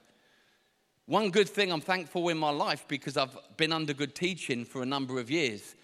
One 1.06 1.30
good 1.30 1.48
thing 1.48 1.70
I'm 1.70 1.80
thankful 1.80 2.28
in 2.30 2.38
my 2.38 2.50
life 2.50 2.84
because 2.88 3.16
I've 3.16 3.36
been 3.56 3.72
under 3.72 3.92
good 3.92 4.16
teaching 4.16 4.64
for 4.64 4.82
a 4.82 4.86
number 4.86 5.20
of 5.20 5.30
years 5.30 5.76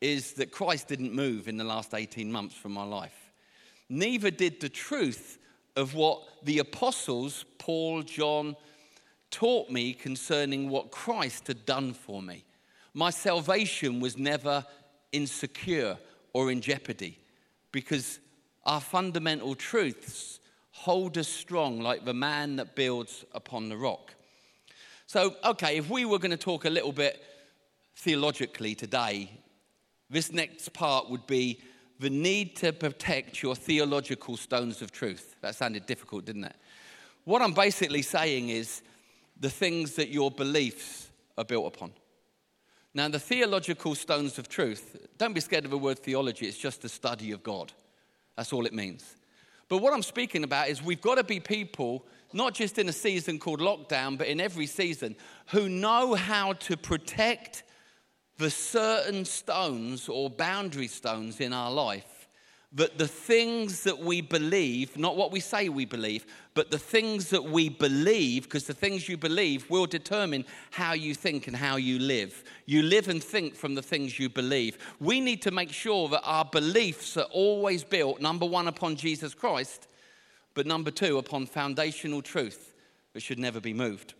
is 0.00 0.34
that 0.34 0.52
Christ 0.52 0.86
didn't 0.86 1.12
move 1.12 1.48
in 1.48 1.56
the 1.56 1.64
last 1.64 1.94
18 1.94 2.30
months 2.30 2.54
from 2.54 2.72
my 2.72 2.84
life. 2.84 3.27
Neither 3.88 4.30
did 4.30 4.60
the 4.60 4.68
truth 4.68 5.38
of 5.76 5.94
what 5.94 6.22
the 6.44 6.58
apostles, 6.58 7.44
Paul, 7.58 8.02
John, 8.02 8.56
taught 9.30 9.70
me 9.70 9.92
concerning 9.92 10.68
what 10.68 10.90
Christ 10.90 11.46
had 11.46 11.64
done 11.64 11.92
for 11.92 12.22
me. 12.22 12.44
My 12.94 13.10
salvation 13.10 14.00
was 14.00 14.18
never 14.18 14.64
insecure 15.12 15.98
or 16.32 16.50
in 16.50 16.60
jeopardy 16.60 17.18
because 17.72 18.18
our 18.64 18.80
fundamental 18.80 19.54
truths 19.54 20.40
hold 20.72 21.16
us 21.18 21.28
strong 21.28 21.80
like 21.80 22.04
the 22.04 22.14
man 22.14 22.56
that 22.56 22.74
builds 22.76 23.24
upon 23.32 23.68
the 23.68 23.76
rock. 23.76 24.14
So, 25.06 25.34
okay, 25.44 25.78
if 25.78 25.88
we 25.88 26.04
were 26.04 26.18
going 26.18 26.32
to 26.32 26.36
talk 26.36 26.64
a 26.64 26.70
little 26.70 26.92
bit 26.92 27.22
theologically 27.96 28.74
today, 28.74 29.30
this 30.10 30.32
next 30.32 30.72
part 30.72 31.08
would 31.08 31.26
be 31.26 31.60
the 31.98 32.10
need 32.10 32.56
to 32.56 32.72
protect 32.72 33.42
your 33.42 33.54
theological 33.54 34.36
stones 34.36 34.82
of 34.82 34.92
truth. 34.92 35.36
That 35.40 35.54
sounded 35.54 35.86
difficult, 35.86 36.24
didn't 36.24 36.44
it? 36.44 36.56
What 37.24 37.42
I'm 37.42 37.52
basically 37.52 38.02
saying 38.02 38.48
is 38.48 38.82
the 39.38 39.50
things 39.50 39.94
that 39.94 40.08
your 40.08 40.30
beliefs 40.30 41.10
are 41.36 41.44
built 41.44 41.66
upon. 41.74 41.92
Now, 42.94 43.08
the 43.08 43.18
theological 43.18 43.94
stones 43.94 44.38
of 44.38 44.48
truth, 44.48 44.96
don't 45.18 45.34
be 45.34 45.40
scared 45.40 45.64
of 45.64 45.70
the 45.70 45.78
word 45.78 45.98
theology, 45.98 46.46
it's 46.46 46.58
just 46.58 46.82
the 46.82 46.88
study 46.88 47.32
of 47.32 47.42
God. 47.42 47.72
That's 48.36 48.52
all 48.52 48.66
it 48.66 48.72
means. 48.72 49.16
But 49.68 49.78
what 49.78 49.92
I'm 49.92 50.02
speaking 50.02 50.44
about 50.44 50.68
is 50.68 50.82
we've 50.82 51.00
got 51.00 51.16
to 51.16 51.24
be 51.24 51.40
people 51.40 52.06
not 52.32 52.54
just 52.54 52.78
in 52.78 52.88
a 52.88 52.92
season 52.92 53.38
called 53.38 53.60
lockdown, 53.60 54.18
but 54.18 54.26
in 54.26 54.40
every 54.40 54.66
season, 54.66 55.16
who 55.48 55.68
know 55.68 56.14
how 56.14 56.54
to 56.54 56.76
protect 56.76 57.62
the 58.38 58.50
certain 58.50 59.24
stones 59.24 60.08
or 60.08 60.30
boundary 60.30 60.88
stones 60.88 61.40
in 61.40 61.52
our 61.52 61.70
life. 61.70 62.28
That 62.74 62.98
the 62.98 63.08
things 63.08 63.82
that 63.84 63.98
we 63.98 64.20
believe, 64.20 64.98
not 64.98 65.16
what 65.16 65.32
we 65.32 65.40
say 65.40 65.70
we 65.70 65.86
believe, 65.86 66.26
but 66.52 66.70
the 66.70 66.78
things 66.78 67.30
that 67.30 67.42
we 67.42 67.70
believe, 67.70 68.42
because 68.42 68.66
the 68.66 68.74
things 68.74 69.08
you 69.08 69.16
believe 69.16 69.70
will 69.70 69.86
determine 69.86 70.44
how 70.70 70.92
you 70.92 71.14
think 71.14 71.46
and 71.46 71.56
how 71.56 71.76
you 71.76 71.98
live. 71.98 72.44
You 72.66 72.82
live 72.82 73.08
and 73.08 73.24
think 73.24 73.54
from 73.54 73.74
the 73.74 73.82
things 73.82 74.18
you 74.18 74.28
believe. 74.28 74.76
We 75.00 75.18
need 75.18 75.40
to 75.42 75.50
make 75.50 75.72
sure 75.72 76.10
that 76.10 76.22
our 76.24 76.44
beliefs 76.44 77.16
are 77.16 77.28
always 77.32 77.84
built, 77.84 78.20
number 78.20 78.44
one, 78.44 78.68
upon 78.68 78.96
Jesus 78.96 79.32
Christ, 79.32 79.88
but 80.52 80.66
number 80.66 80.90
two, 80.90 81.16
upon 81.16 81.46
foundational 81.46 82.20
truth 82.20 82.74
that 83.14 83.22
should 83.22 83.38
never 83.38 83.60
be 83.60 83.72
moved. 83.72 84.12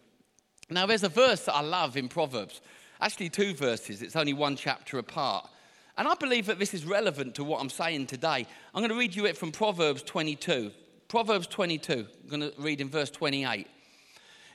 Now, 0.71 0.87
there's 0.87 1.03
a 1.03 1.09
verse 1.11 1.45
that 1.45 1.55
I 1.55 1.61
love 1.61 1.99
in 1.99 2.09
Proverbs, 2.09 2.63
actually, 3.00 3.28
two 3.28 3.55
verses, 3.55 4.02
it's 4.02 4.17
only 4.17 4.33
one 4.33 4.57
chapter 4.57 4.99
apart. 4.99 5.49
And 5.97 6.07
I 6.07 6.14
believe 6.14 6.47
that 6.47 6.59
this 6.59 6.75
is 6.75 6.85
relevant 6.85 7.35
to 7.37 7.45
what 7.45 7.61
I'm 7.61 7.71
saying 7.71 8.07
today. 8.07 8.47
I'm 8.75 8.81
going 8.81 8.90
to 8.90 8.99
read 8.99 9.17
you 9.17 9.26
it 9.26 9.37
from 9.37 9.50
Proverbs 9.50 10.02
22. 10.02 10.71
Proverbs 11.09 11.47
22, 11.47 12.07
I'm 12.23 12.28
going 12.28 12.52
to 12.52 12.52
read 12.61 12.81
in 12.81 12.88
verse 12.88 13.11
28. 13.11 13.67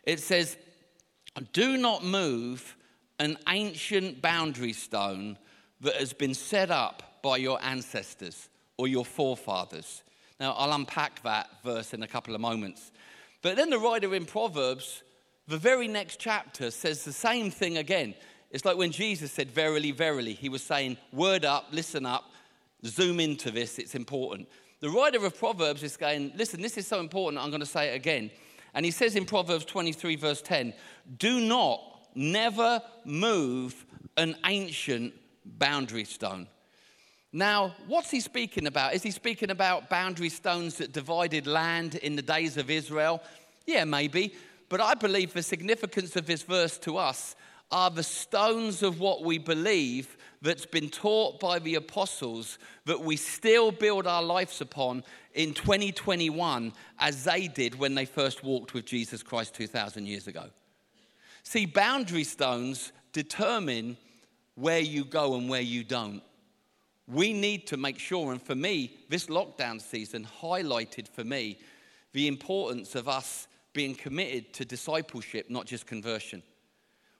It 0.03 0.19
says, 0.19 0.57
Do 1.51 1.77
not 1.77 2.05
move 2.05 2.77
an 3.19 3.37
ancient 3.49 4.21
boundary 4.21 4.73
stone 4.73 5.37
that 5.81 5.95
has 5.95 6.13
been 6.13 6.33
set 6.33 6.71
up 6.71 7.19
by 7.21 7.37
your 7.37 7.61
ancestors 7.63 8.49
or 8.77 8.87
your 8.87 9.05
forefathers. 9.05 10.03
Now, 10.39 10.53
I'll 10.53 10.73
unpack 10.73 11.21
that 11.23 11.49
verse 11.63 11.93
in 11.93 12.03
a 12.03 12.07
couple 12.07 12.35
of 12.35 12.41
moments. 12.41 12.91
But 13.41 13.55
then 13.55 13.69
the 13.69 13.79
writer 13.79 14.13
in 14.15 14.25
Proverbs, 14.25 15.03
the 15.47 15.57
very 15.57 15.87
next 15.87 16.19
chapter, 16.19 16.71
says 16.71 17.03
the 17.03 17.13
same 17.13 17.51
thing 17.51 17.77
again. 17.77 18.15
It's 18.53 18.65
like 18.65 18.77
when 18.77 18.91
Jesus 18.91 19.31
said, 19.31 19.51
Verily, 19.51 19.91
verily, 19.91 20.33
he 20.33 20.47
was 20.47 20.61
saying, 20.61 20.97
Word 21.11 21.43
up, 21.43 21.67
listen 21.71 22.05
up, 22.05 22.31
zoom 22.85 23.19
into 23.19 23.51
this, 23.51 23.79
it's 23.79 23.95
important. 23.95 24.47
The 24.79 24.89
writer 24.89 25.25
of 25.25 25.37
Proverbs 25.37 25.81
is 25.83 25.97
going, 25.97 26.31
Listen, 26.35 26.61
this 26.61 26.77
is 26.77 26.87
so 26.87 26.99
important, 26.99 27.43
I'm 27.43 27.49
going 27.49 27.59
to 27.59 27.65
say 27.65 27.89
it 27.89 27.95
again. 27.95 28.31
And 28.75 28.85
he 28.85 28.91
says 28.91 29.15
in 29.15 29.25
Proverbs 29.25 29.65
23, 29.65 30.15
verse 30.15 30.41
10, 30.41 30.73
Do 31.17 31.41
not, 31.41 31.81
never 32.15 32.81
move 33.03 33.85
an 34.17 34.35
ancient 34.45 35.13
boundary 35.45 36.05
stone. 36.05 36.47
Now, 37.31 37.75
what's 37.87 38.11
he 38.11 38.19
speaking 38.19 38.67
about? 38.67 38.93
Is 38.93 39.01
he 39.01 39.09
speaking 39.09 39.49
about 39.49 39.89
boundary 39.89 40.29
stones 40.29 40.77
that 40.77 40.91
divided 40.91 41.47
land 41.47 41.95
in 41.95 42.15
the 42.15 42.21
days 42.21 42.57
of 42.57 42.69
Israel? 42.69 43.23
Yeah, 43.65 43.85
maybe. 43.85 44.35
But 44.69 44.81
I 44.81 44.93
believe 44.93 45.33
the 45.33 45.41
significance 45.41 46.15
of 46.15 46.27
this 46.27 46.43
verse 46.43 46.77
to 46.79 46.97
us 46.97 47.35
are 47.73 47.89
the 47.89 48.03
stones 48.03 48.83
of 48.83 48.99
what 48.99 49.23
we 49.23 49.37
believe 49.37 50.15
that's 50.43 50.65
been 50.65 50.89
taught 50.89 51.39
by 51.39 51.57
the 51.57 51.75
apostles 51.75 52.59
that 52.85 53.01
we 53.01 53.17
still 53.17 53.71
build 53.71 54.05
our 54.05 54.21
lives 54.21 54.61
upon 54.61 55.03
in 55.33 55.53
2021 55.53 56.71
as 56.99 57.23
they 57.23 57.47
did 57.47 57.79
when 57.79 57.95
they 57.95 58.05
first 58.05 58.43
walked 58.43 58.73
with 58.73 58.85
Jesus 58.85 59.23
Christ 59.23 59.55
2,000 59.55 60.05
years 60.05 60.27
ago. 60.27 60.45
See, 61.41 61.65
boundary 61.65 62.23
stones 62.23 62.91
determine 63.11 63.97
where 64.55 64.79
you 64.79 65.03
go 65.03 65.35
and 65.35 65.49
where 65.49 65.61
you 65.61 65.83
don't 65.83 66.21
we 67.07 67.33
need 67.33 67.67
to 67.67 67.77
make 67.77 67.99
sure, 67.99 68.31
and 68.31 68.41
for 68.41 68.55
me, 68.55 68.95
this 69.09 69.27
lockdown 69.27 69.81
season 69.81 70.27
highlighted 70.41 71.07
for 71.07 71.23
me 71.23 71.57
the 72.13 72.27
importance 72.27 72.95
of 72.95 73.09
us 73.09 73.47
being 73.73 73.95
committed 73.95 74.53
to 74.53 74.65
discipleship, 74.65 75.49
not 75.49 75.65
just 75.65 75.85
conversion. 75.85 76.41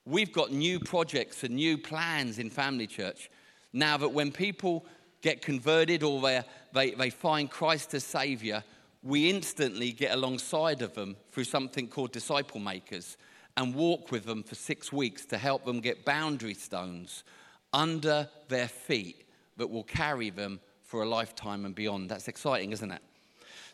We've 0.06 0.32
got 0.34 0.52
new 0.52 0.80
projects 0.80 1.44
and 1.44 1.56
new 1.56 1.78
plans 1.78 2.38
in 2.40 2.50
Family 2.50 2.88
Church 2.88 3.30
now 3.72 3.98
that 3.98 4.10
when 4.10 4.32
people 4.32 4.86
get 5.22 5.42
converted 5.42 6.04
or 6.04 6.22
they, 6.22 6.42
they, 6.74 6.92
they 6.92 7.10
find 7.10 7.50
Christ 7.50 7.94
as 7.94 8.04
Savior, 8.04 8.64
we 9.02 9.30
instantly 9.30 9.92
get 9.92 10.14
alongside 10.14 10.82
of 10.82 10.94
them 10.94 11.16
through 11.32 11.46
something 11.46 11.88
called 11.88 12.12
Disciple 12.12 12.60
Makers 12.60 13.18
and 13.56 13.74
walk 13.74 14.12
with 14.12 14.26
them 14.26 14.44
for 14.44 14.56
six 14.56 14.92
weeks 14.92 15.26
to 15.28 15.38
help 15.38 15.64
them 15.66 15.80
get 15.80 16.06
boundary 16.06 16.54
stones 16.54 17.24
under 17.72 18.28
their 18.50 18.68
feet 18.68 19.26
that 19.58 19.70
will 19.70 19.84
carry 19.84 20.30
them 20.30 20.60
for 20.84 21.04
a 21.04 21.08
lifetime 21.08 21.66
and 21.66 21.76
beyond. 21.76 22.10
That's 22.10 22.28
exciting, 22.28 22.72
isn't 22.72 22.92
it? 22.92 23.02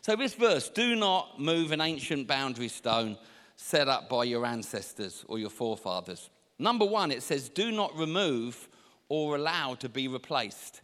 So, 0.02 0.16
this 0.16 0.34
verse 0.34 0.68
do 0.68 0.96
not 0.96 1.38
move 1.38 1.72
an 1.72 1.80
ancient 1.80 2.26
boundary 2.26 2.68
stone 2.68 3.18
set 3.60 3.88
up 3.88 4.08
by 4.08 4.24
your 4.24 4.46
ancestors 4.46 5.24
or 5.28 5.38
your 5.38 5.50
forefathers. 5.50 6.30
Number 6.58 6.86
one, 6.86 7.10
it 7.10 7.22
says, 7.22 7.48
do 7.50 7.70
not 7.70 7.94
remove 7.96 8.68
or 9.08 9.36
allow 9.36 9.74
to 9.74 9.88
be 9.88 10.08
replaced. 10.08 10.80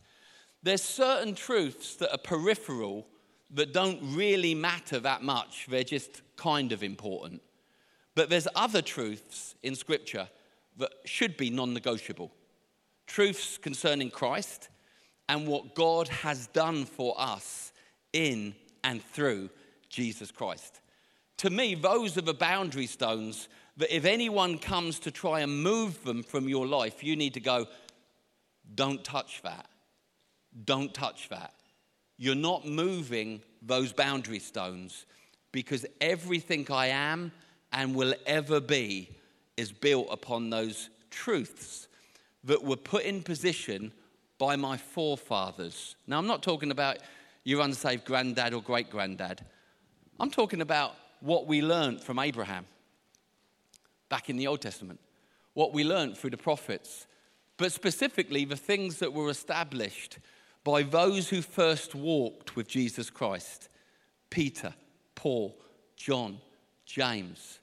There's 0.63 0.83
certain 0.83 1.35
truths 1.35 1.97
that 1.97 2.13
are 2.13 2.19
peripheral 2.19 3.07
that 3.55 3.73
don't 3.73 3.99
really 4.03 4.55
matter 4.55 5.01
that 5.01 5.23
much, 5.23 5.67
they're 5.71 5.85
just 5.85 6.23
kind 6.37 6.73
of 6.73 6.83
important. 6.83 7.41
But 8.15 8.29
there's 8.29 8.49
other 8.55 8.83
truths 8.83 9.55
in 9.63 9.75
Scripture 9.75 10.29
that 10.77 10.91
should 11.05 11.37
be 11.37 11.49
non 11.49 11.73
negotiable. 11.73 12.33
Truths 13.07 13.57
concerning 13.57 14.11
Christ, 14.11 14.69
and 15.29 15.47
what 15.47 15.75
God 15.75 16.09
has 16.09 16.49
done 16.49 16.85
for 16.85 17.15
us 17.19 17.73
in 18.13 18.55
and 18.85 19.03
through 19.03 19.51
Jesus 19.89 20.31
Christ. 20.31 20.81
To 21.39 21.51
me, 21.51 21.75
those 21.75 22.17
are 22.17 22.23
the 22.23 22.35
boundary 22.35 22.87
stones 22.87 23.49
that 23.77 23.95
if 23.95 24.05
anyone 24.05 24.59
comes 24.59 24.99
to 25.01 25.11
try 25.11 25.41
and 25.41 25.63
move 25.63 26.03
them 26.05 26.23
from 26.23 26.49
your 26.49 26.67
life, 26.67 27.05
you 27.05 27.15
need 27.15 27.35
to 27.35 27.41
go, 27.41 27.67
don't 28.75 29.05
touch 29.05 29.43
that. 29.43 29.67
Don't 30.65 30.95
touch 30.95 31.29
that. 31.29 31.53
You're 32.17 32.35
not 32.35 32.67
moving 32.67 33.43
those 33.61 33.93
boundary 33.93 34.39
stones 34.39 35.05
because 35.53 35.85
everything 36.01 36.67
I 36.71 36.87
am 36.87 37.33
and 37.73 37.95
will 37.95 38.15
ever 38.27 38.61
be 38.61 39.11
is 39.57 39.73
built 39.73 40.09
upon 40.11 40.49
those 40.49 40.89
truths 41.11 41.89
that 42.45 42.63
were 42.63 42.77
put 42.77 43.05
in 43.05 43.23
position 43.23 43.93
by 44.39 44.57
my 44.57 44.77
forefathers. 44.77 45.97
Now, 46.07 46.19
I'm 46.19 46.27
not 46.27 46.43
talking 46.43 46.71
about 46.71 46.99
your 47.45 47.61
unsaved 47.63 48.05
granddad 48.05 48.55
or 48.55 48.63
great 48.63 48.91
granddad. 48.91 49.45
I'm 50.19 50.31
talking 50.31 50.61
about 50.61 50.95
what 51.21 51.47
we 51.47 51.63
learned 51.63 52.01
from 52.03 52.19
Abraham 52.19 52.67
back 54.09 54.31
in 54.31 54.37
the 54.37 54.47
Old 54.47 54.61
Testament, 54.61 55.01
what 55.55 55.73
we 55.73 55.85
learned 55.85 56.17
through 56.17 56.31
the 56.31 56.37
prophets, 56.37 57.07
but 57.57 57.73
specifically 57.73 58.45
the 58.45 58.57
things 58.57 58.99
that 58.99 59.13
were 59.13 59.31
established 59.31 60.19
by 60.65 60.83
those 60.83 61.29
who 61.29 61.43
first 61.43 61.95
walked 61.95 62.57
with 62.57 62.69
Jesus 62.69 63.11
Christ 63.11 63.69
Peter, 64.29 64.75
Paul, 65.15 65.57
John, 65.97 66.39
James. 66.85 67.61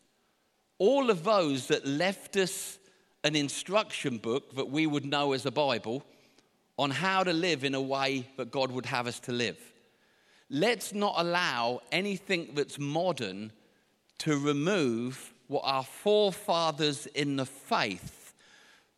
All 0.80 1.10
of 1.10 1.24
those 1.24 1.68
that 1.68 1.86
left 1.86 2.36
us 2.38 2.80
an 3.24 3.36
instruction 3.36 4.18
book 4.18 4.56
that 4.56 4.70
we 4.70 4.88
would 4.88 5.06
know 5.06 5.34
as 5.34 5.46
a 5.46 5.52
Bible 5.52 6.04
on 6.78 6.90
how 6.90 7.24
to 7.24 7.34
live 7.34 7.64
in 7.64 7.76
a 7.76 7.82
way 7.82 8.28
that 8.38 8.52
God 8.52 8.72
would 8.72 8.86
have 8.86 9.08
us 9.08 9.20
to 9.22 9.32
live. 9.32 9.58
Let's 10.50 10.94
not 10.94 11.16
allow 11.18 11.82
anything 11.92 12.50
that's 12.54 12.78
modern 12.78 13.52
to 14.20 14.38
remove 14.38 15.34
what 15.48 15.64
our 15.66 15.84
forefathers 15.84 17.06
in 17.08 17.36
the 17.36 17.46
faith 17.46 18.34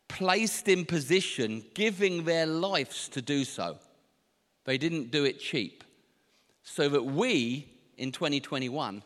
placed 0.08 0.68
in 0.68 0.84
position, 0.84 1.64
giving 1.74 2.24
their 2.24 2.46
lives 2.46 3.08
to 3.08 3.22
do 3.22 3.44
so. 3.44 3.78
They 4.64 4.78
didn't 4.78 5.10
do 5.10 5.24
it 5.24 5.40
cheap. 5.40 5.84
So 6.62 6.88
that 6.88 7.04
we, 7.04 7.68
in 7.96 8.12
2021, 8.12 9.02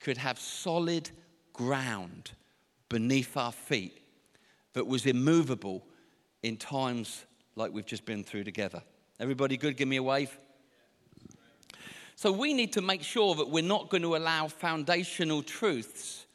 could 0.00 0.16
have 0.16 0.38
solid 0.38 1.10
ground 1.52 2.30
beneath 2.88 3.36
our 3.36 3.52
feet 3.52 4.00
that 4.74 4.86
was 4.86 5.06
immovable 5.06 5.84
in 6.42 6.56
times 6.56 7.24
like 7.56 7.72
we've 7.72 7.86
just 7.86 8.04
been 8.04 8.22
through 8.22 8.44
together. 8.44 8.82
Everybody 9.18 9.56
good? 9.56 9.76
Give 9.76 9.88
me 9.88 9.96
a 9.96 10.02
wave. 10.02 10.36
So 12.16 12.30
we 12.30 12.54
need 12.54 12.72
to 12.74 12.80
make 12.80 13.02
sure 13.02 13.34
that 13.34 13.50
we're 13.50 13.62
not 13.62 13.90
going 13.90 14.02
to 14.02 14.16
allow 14.16 14.48
foundational 14.48 15.42
truths 15.42 16.26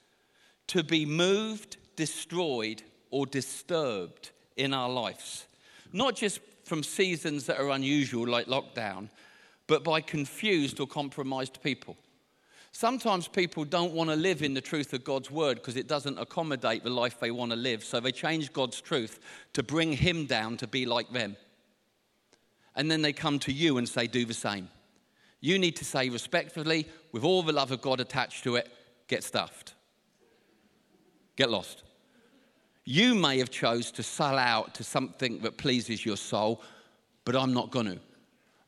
to 0.67 0.83
be 0.83 1.05
moved, 1.05 1.77
destroyed, 1.95 2.83
or 3.11 3.25
disturbed 3.25 4.31
in 4.57 4.73
our 4.73 4.89
lives. 4.89 5.45
Not 5.93 6.15
just 6.15 6.39
from 6.63 6.83
seasons 6.83 7.45
that 7.45 7.59
are 7.59 7.71
unusual, 7.71 8.27
like 8.27 8.45
lockdown, 8.47 9.09
but 9.67 9.83
by 9.83 10.01
confused 10.01 10.79
or 10.79 10.87
compromised 10.87 11.61
people. 11.63 11.95
Sometimes 12.71 13.27
people 13.27 13.65
don't 13.65 13.93
want 13.93 14.09
to 14.09 14.15
live 14.15 14.43
in 14.43 14.53
the 14.53 14.61
truth 14.61 14.93
of 14.93 15.03
God's 15.03 15.31
word 15.31 15.55
because 15.55 15.75
it 15.75 15.87
doesn't 15.87 16.19
accommodate 16.19 16.83
the 16.83 16.89
life 16.89 17.19
they 17.19 17.31
want 17.31 17.51
to 17.51 17.57
live. 17.57 17.83
So 17.83 17.99
they 17.99 18.11
change 18.11 18.53
God's 18.53 18.79
truth 18.79 19.19
to 19.53 19.63
bring 19.63 19.93
Him 19.93 20.27
down 20.27 20.57
to 20.57 20.67
be 20.67 20.85
like 20.85 21.11
them. 21.11 21.35
And 22.75 22.91
then 22.91 23.01
they 23.01 23.13
come 23.13 23.39
to 23.39 23.51
you 23.51 23.77
and 23.77 23.89
say, 23.89 24.05
Do 24.05 24.25
the 24.25 24.33
same. 24.33 24.69
You 25.41 25.57
need 25.57 25.75
to 25.77 25.85
say 25.85 26.09
respectfully, 26.09 26.87
with 27.11 27.23
all 27.23 27.43
the 27.43 27.53
love 27.53 27.71
of 27.71 27.81
God 27.81 27.99
attached 27.99 28.43
to 28.43 28.55
it, 28.55 28.69
get 29.07 29.23
stuffed. 29.23 29.73
Get 31.35 31.49
lost. 31.49 31.83
You 32.83 33.15
may 33.15 33.37
have 33.39 33.49
chose 33.49 33.91
to 33.91 34.03
sell 34.03 34.37
out 34.37 34.73
to 34.75 34.83
something 34.83 35.39
that 35.39 35.57
pleases 35.57 36.05
your 36.05 36.17
soul, 36.17 36.61
but 37.23 37.35
I'm 37.35 37.53
not 37.53 37.71
going 37.71 37.85
to. 37.85 37.99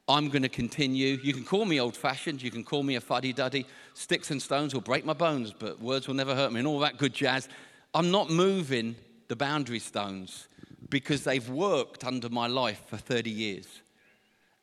I'm 0.08 0.30
going 0.30 0.42
to 0.42 0.50
continue. 0.50 1.20
You 1.24 1.34
can 1.34 1.44
call 1.44 1.66
me 1.66 1.80
old 1.80 1.96
fashioned, 1.96 2.42
you 2.42 2.52
can 2.52 2.64
call 2.64 2.84
me 2.84 2.96
a 2.96 3.02
fuddy 3.02 3.34
duddy. 3.34 3.66
Sticks 3.94 4.32
and 4.32 4.42
stones 4.42 4.74
will 4.74 4.82
break 4.82 5.06
my 5.06 5.14
bones, 5.14 5.54
but 5.58 5.82
words 5.82 6.08
will 6.08 6.16
never 6.16 6.36
hurt 6.36 6.52
me, 6.52 6.60
and 6.60 6.68
all 6.68 6.80
that 6.80 6.98
good 6.98 7.14
jazz. 7.14 7.50
I'm 7.94 8.12
not 8.12 8.30
moving 8.30 8.96
the 9.28 9.36
boundary 9.36 9.80
stones 9.80 10.48
because 10.90 11.24
they've 11.24 11.48
worked 11.50 12.04
under 12.04 12.30
my 12.30 12.48
life 12.48 12.82
for 12.88 12.98
30 12.98 13.30
years 13.30 13.82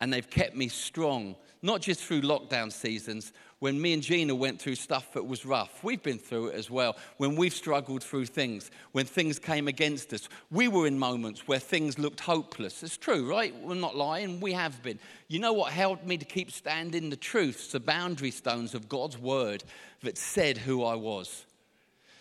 and 0.01 0.13
they've 0.13 0.29
kept 0.29 0.55
me 0.55 0.69
strong 0.69 1.35
not 1.63 1.81
just 1.81 2.03
through 2.03 2.23
lockdown 2.23 2.73
seasons, 2.73 3.33
when 3.61 3.81
me 3.81 3.93
and 3.93 4.03
Gina 4.03 4.35
went 4.35 4.61
through 4.61 4.77
stuff 4.77 5.13
that 5.15 5.27
was 5.27 5.45
rough. 5.45 5.83
We've 5.83 6.03
been 6.03 6.19
through 6.19 6.49
it 6.49 6.55
as 6.55 6.71
well. 6.71 6.97
When 7.17 7.35
we've 7.35 7.53
struggled 7.53 8.05
through 8.05 8.27
things, 8.27 8.71
when 8.93 9.05
things 9.05 9.39
came 9.39 9.67
against 9.67 10.13
us, 10.13 10.29
we 10.51 10.69
were 10.69 10.87
in 10.87 10.99
moments 10.99 11.49
where 11.49 11.59
things 11.59 11.99
looked 11.99 12.21
hopeless. 12.21 12.83
It's 12.83 12.97
true, 12.97 13.29
right? 13.29 13.55
We're 13.61 13.75
not 13.75 13.97
lying. 13.97 14.39
We 14.39 14.53
have 14.53 14.81
been. 14.83 15.01
You 15.27 15.41
know 15.41 15.53
what 15.53 15.73
helped 15.73 16.07
me 16.07 16.17
to 16.19 16.25
keep 16.25 16.53
standing? 16.53 17.11
The 17.11 17.17
truths, 17.17 17.73
the 17.73 17.81
boundary 17.81 18.31
stones 18.31 18.75
of 18.75 18.89
God's 18.89 19.19
word 19.19 19.65
that 20.03 20.17
said 20.17 20.57
who 20.57 20.85
I 20.85 20.95
was. 20.95 21.45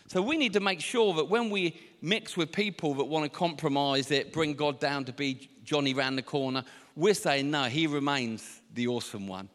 So 0.08 0.22
we 0.22 0.38
need 0.38 0.54
to 0.54 0.62
make 0.62 0.80
sure 0.80 1.14
that 1.16 1.26
when 1.26 1.50
we 1.50 1.80
mix 2.02 2.36
with 2.36 2.52
people 2.52 2.96
that 2.96 3.06
want 3.06 3.32
to 3.32 3.38
compromise 3.38 4.10
it, 4.10 4.34
bring 4.34 4.54
God 4.54 4.80
down 4.80 5.06
to 5.06 5.14
be 5.14 5.50
Johnny 5.64 5.94
round 5.94 6.18
the 6.18 6.24
corner, 6.24 6.64
we're 6.96 7.14
saying, 7.14 7.52
no, 7.52 7.66
he 7.66 7.86
remains 7.86 8.62
the 8.78 8.88
awesome 8.88 9.28
one. 9.28 9.50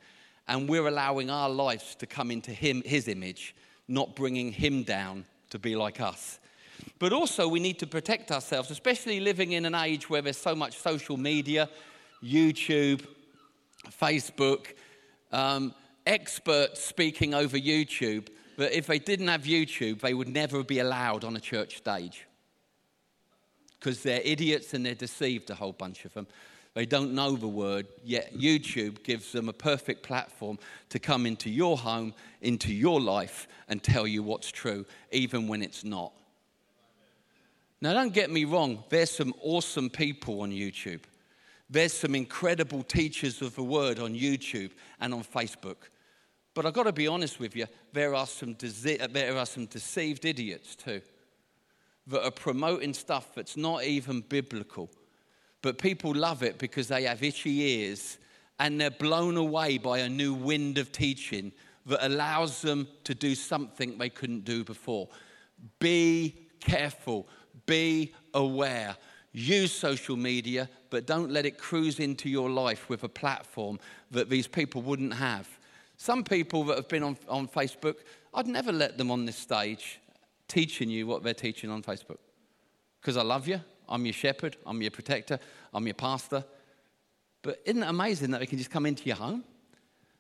And 0.46 0.68
we're 0.68 0.86
allowing 0.86 1.30
our 1.30 1.48
lives 1.48 1.94
to 1.96 2.06
come 2.06 2.30
into 2.30 2.50
him, 2.50 2.82
his 2.84 3.08
image, 3.08 3.54
not 3.88 4.14
bringing 4.14 4.52
him 4.52 4.82
down 4.82 5.24
to 5.50 5.58
be 5.58 5.74
like 5.74 6.00
us. 6.00 6.38
But 6.98 7.12
also, 7.12 7.48
we 7.48 7.60
need 7.60 7.78
to 7.78 7.86
protect 7.86 8.30
ourselves, 8.30 8.70
especially 8.70 9.20
living 9.20 9.52
in 9.52 9.64
an 9.64 9.74
age 9.74 10.10
where 10.10 10.20
there's 10.20 10.36
so 10.36 10.54
much 10.54 10.76
social 10.78 11.16
media, 11.16 11.70
YouTube, 12.22 13.06
Facebook, 13.88 14.66
um, 15.30 15.74
experts 16.06 16.82
speaking 16.82 17.34
over 17.34 17.56
YouTube, 17.56 18.28
that 18.56 18.76
if 18.76 18.86
they 18.86 18.98
didn't 18.98 19.28
have 19.28 19.42
YouTube, 19.42 20.00
they 20.00 20.14
would 20.14 20.28
never 20.28 20.62
be 20.64 20.80
allowed 20.80 21.24
on 21.24 21.36
a 21.36 21.40
church 21.40 21.76
stage. 21.76 22.26
Because 23.78 24.02
they're 24.02 24.20
idiots 24.24 24.74
and 24.74 24.84
they're 24.84 24.94
deceived, 24.94 25.50
a 25.50 25.54
whole 25.54 25.72
bunch 25.72 26.04
of 26.04 26.14
them. 26.14 26.26
They 26.74 26.86
don't 26.86 27.12
know 27.12 27.36
the 27.36 27.48
word, 27.48 27.86
yet 28.02 28.34
YouTube 28.34 29.02
gives 29.02 29.32
them 29.32 29.48
a 29.48 29.52
perfect 29.52 30.02
platform 30.02 30.58
to 30.88 30.98
come 30.98 31.26
into 31.26 31.50
your 31.50 31.76
home, 31.76 32.14
into 32.40 32.72
your 32.72 33.00
life, 33.00 33.46
and 33.68 33.82
tell 33.82 34.06
you 34.06 34.22
what's 34.22 34.50
true, 34.50 34.86
even 35.10 35.48
when 35.48 35.62
it's 35.62 35.84
not. 35.84 36.12
Now, 37.82 37.92
don't 37.92 38.14
get 38.14 38.30
me 38.30 38.44
wrong, 38.44 38.84
there's 38.88 39.10
some 39.10 39.34
awesome 39.42 39.90
people 39.90 40.40
on 40.40 40.50
YouTube. 40.50 41.00
There's 41.68 41.92
some 41.92 42.14
incredible 42.14 42.82
teachers 42.82 43.42
of 43.42 43.54
the 43.54 43.62
word 43.62 43.98
on 43.98 44.14
YouTube 44.14 44.70
and 45.00 45.12
on 45.12 45.24
Facebook. 45.24 45.88
But 46.54 46.64
I've 46.64 46.74
got 46.74 46.84
to 46.84 46.92
be 46.92 47.06
honest 47.08 47.40
with 47.40 47.56
you, 47.56 47.66
there 47.92 48.14
are 48.14 48.26
some, 48.26 48.56
there 48.58 49.36
are 49.36 49.46
some 49.46 49.66
deceived 49.66 50.24
idiots 50.24 50.76
too 50.76 51.02
that 52.06 52.24
are 52.24 52.30
promoting 52.30 52.94
stuff 52.94 53.34
that's 53.34 53.56
not 53.56 53.84
even 53.84 54.20
biblical 54.22 54.90
but 55.62 55.78
people 55.78 56.12
love 56.14 56.42
it 56.42 56.58
because 56.58 56.88
they 56.88 57.04
have 57.04 57.22
itchy 57.22 57.60
ears 57.60 58.18
and 58.58 58.80
they're 58.80 58.90
blown 58.90 59.36
away 59.36 59.78
by 59.78 59.98
a 59.98 60.08
new 60.08 60.34
wind 60.34 60.76
of 60.78 60.92
teaching 60.92 61.52
that 61.86 62.04
allows 62.04 62.62
them 62.62 62.86
to 63.04 63.14
do 63.14 63.34
something 63.34 63.96
they 63.98 64.08
couldn't 64.08 64.44
do 64.44 64.62
before. 64.64 65.08
Be 65.78 66.48
careful, 66.60 67.26
be 67.66 68.12
aware. 68.34 68.96
Use 69.32 69.72
social 69.72 70.16
media, 70.16 70.68
but 70.90 71.06
don't 71.06 71.30
let 71.30 71.46
it 71.46 71.58
cruise 71.58 71.98
into 71.98 72.28
your 72.28 72.50
life 72.50 72.88
with 72.88 73.02
a 73.04 73.08
platform 73.08 73.78
that 74.10 74.28
these 74.28 74.46
people 74.46 74.82
wouldn't 74.82 75.14
have. 75.14 75.48
Some 75.96 76.22
people 76.22 76.64
that 76.64 76.76
have 76.76 76.88
been 76.88 77.02
on, 77.02 77.16
on 77.28 77.48
Facebook, 77.48 77.96
I'd 78.34 78.46
never 78.46 78.72
let 78.72 78.98
them 78.98 79.10
on 79.10 79.24
this 79.24 79.36
stage 79.36 80.00
teaching 80.48 80.90
you 80.90 81.06
what 81.06 81.22
they're 81.22 81.32
teaching 81.32 81.70
on 81.70 81.82
Facebook 81.82 82.18
because 83.00 83.16
I 83.16 83.22
love 83.22 83.48
you 83.48 83.60
I'm 83.92 84.06
your 84.06 84.14
shepherd, 84.14 84.56
I'm 84.64 84.80
your 84.80 84.90
protector, 84.90 85.38
I'm 85.74 85.86
your 85.86 85.94
pastor. 85.94 86.44
But 87.42 87.60
isn't 87.66 87.82
it 87.82 87.88
amazing 87.88 88.30
that 88.30 88.40
we 88.40 88.46
can 88.46 88.56
just 88.56 88.70
come 88.70 88.86
into 88.86 89.04
your 89.04 89.16
home 89.16 89.44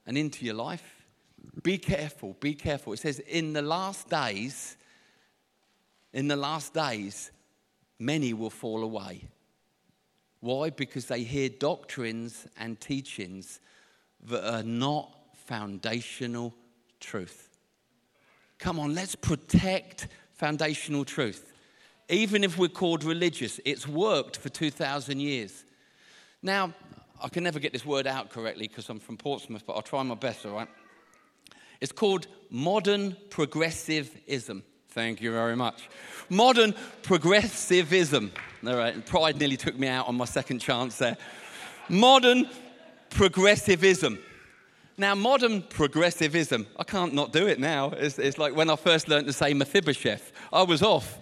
and 0.06 0.18
into 0.18 0.44
your 0.44 0.54
life? 0.54 1.06
Be 1.62 1.78
careful, 1.78 2.36
be 2.38 2.54
careful. 2.54 2.92
It 2.92 2.98
says, 2.98 3.18
in 3.20 3.54
the 3.54 3.62
last 3.62 4.10
days, 4.10 4.76
in 6.12 6.28
the 6.28 6.36
last 6.36 6.74
days, 6.74 7.32
many 7.98 8.34
will 8.34 8.50
fall 8.50 8.82
away. 8.82 9.26
Why? 10.40 10.68
Because 10.68 11.06
they 11.06 11.22
hear 11.22 11.48
doctrines 11.48 12.46
and 12.58 12.78
teachings 12.78 13.58
that 14.24 14.54
are 14.54 14.62
not 14.62 15.16
foundational 15.46 16.52
truth. 17.00 17.56
Come 18.58 18.78
on, 18.78 18.94
let's 18.94 19.14
protect 19.14 20.08
foundational 20.34 21.06
truth 21.06 21.51
even 22.08 22.44
if 22.44 22.58
we're 22.58 22.68
called 22.68 23.04
religious. 23.04 23.60
It's 23.64 23.86
worked 23.86 24.36
for 24.36 24.48
2,000 24.48 25.20
years. 25.20 25.64
Now, 26.42 26.72
I 27.22 27.28
can 27.28 27.44
never 27.44 27.58
get 27.58 27.72
this 27.72 27.86
word 27.86 28.06
out 28.06 28.30
correctly 28.30 28.66
because 28.66 28.88
I'm 28.88 28.98
from 28.98 29.16
Portsmouth, 29.16 29.64
but 29.66 29.74
I'll 29.74 29.82
try 29.82 30.02
my 30.02 30.16
best, 30.16 30.44
all 30.44 30.52
right? 30.52 30.68
It's 31.80 31.92
called 31.92 32.26
modern 32.50 33.16
progressivism. 33.30 34.62
Thank 34.90 35.20
you 35.20 35.32
very 35.32 35.56
much. 35.56 35.88
Modern 36.28 36.74
progressivism. 37.02 38.32
All 38.66 38.76
right, 38.76 39.06
pride 39.06 39.38
nearly 39.38 39.56
took 39.56 39.78
me 39.78 39.88
out 39.88 40.06
on 40.06 40.16
my 40.16 40.24
second 40.24 40.58
chance 40.58 40.98
there. 40.98 41.16
Modern 41.88 42.48
progressivism. 43.10 44.18
Now, 44.98 45.14
modern 45.14 45.62
progressivism, 45.62 46.66
I 46.78 46.84
can't 46.84 47.14
not 47.14 47.32
do 47.32 47.46
it 47.46 47.58
now. 47.58 47.90
It's, 47.96 48.18
it's 48.18 48.38
like 48.38 48.54
when 48.54 48.68
I 48.68 48.76
first 48.76 49.08
learned 49.08 49.26
to 49.26 49.32
say 49.32 49.54
Mephibosheth, 49.54 50.32
I 50.52 50.62
was 50.62 50.82
off. 50.82 51.18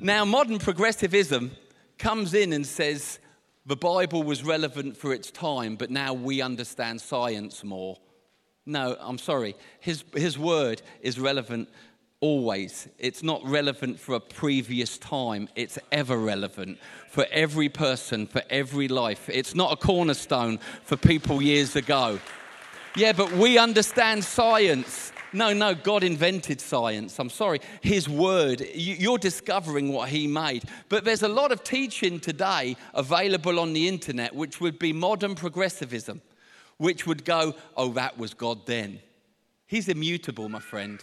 Now, 0.00 0.24
modern 0.24 0.60
progressivism 0.60 1.50
comes 1.98 2.32
in 2.32 2.52
and 2.52 2.64
says 2.64 3.18
the 3.66 3.74
Bible 3.74 4.22
was 4.22 4.44
relevant 4.44 4.96
for 4.96 5.12
its 5.12 5.32
time, 5.32 5.74
but 5.74 5.90
now 5.90 6.14
we 6.14 6.40
understand 6.40 7.00
science 7.00 7.64
more. 7.64 7.98
No, 8.64 8.96
I'm 9.00 9.18
sorry. 9.18 9.56
His, 9.80 10.04
his 10.14 10.38
word 10.38 10.82
is 11.00 11.18
relevant 11.18 11.68
always. 12.20 12.86
It's 13.00 13.24
not 13.24 13.44
relevant 13.44 13.98
for 13.98 14.14
a 14.14 14.20
previous 14.20 14.98
time, 14.98 15.48
it's 15.56 15.80
ever 15.90 16.16
relevant 16.16 16.78
for 17.10 17.26
every 17.32 17.68
person, 17.68 18.28
for 18.28 18.42
every 18.50 18.86
life. 18.86 19.28
It's 19.28 19.56
not 19.56 19.72
a 19.72 19.76
cornerstone 19.76 20.58
for 20.84 20.96
people 20.96 21.42
years 21.42 21.74
ago. 21.74 22.20
Yeah, 22.94 23.12
but 23.12 23.32
we 23.32 23.58
understand 23.58 24.22
science 24.22 25.12
No, 25.32 25.52
no, 25.52 25.74
God 25.74 26.04
invented 26.04 26.60
science. 26.60 27.18
I'm 27.18 27.30
sorry. 27.30 27.60
His 27.82 28.08
word, 28.08 28.66
you're 28.74 29.18
discovering 29.18 29.92
what 29.92 30.08
He 30.08 30.26
made. 30.26 30.64
But 30.88 31.04
there's 31.04 31.22
a 31.22 31.28
lot 31.28 31.52
of 31.52 31.62
teaching 31.62 32.18
today 32.18 32.76
available 32.94 33.60
on 33.60 33.72
the 33.72 33.88
internet 33.88 34.34
which 34.34 34.60
would 34.60 34.78
be 34.78 34.92
modern 34.92 35.34
progressivism, 35.34 36.22
which 36.78 37.06
would 37.06 37.24
go, 37.24 37.54
oh, 37.76 37.92
that 37.92 38.18
was 38.18 38.32
God 38.34 38.66
then. 38.66 39.00
He's 39.66 39.88
immutable, 39.88 40.48
my 40.48 40.60
friend. 40.60 41.00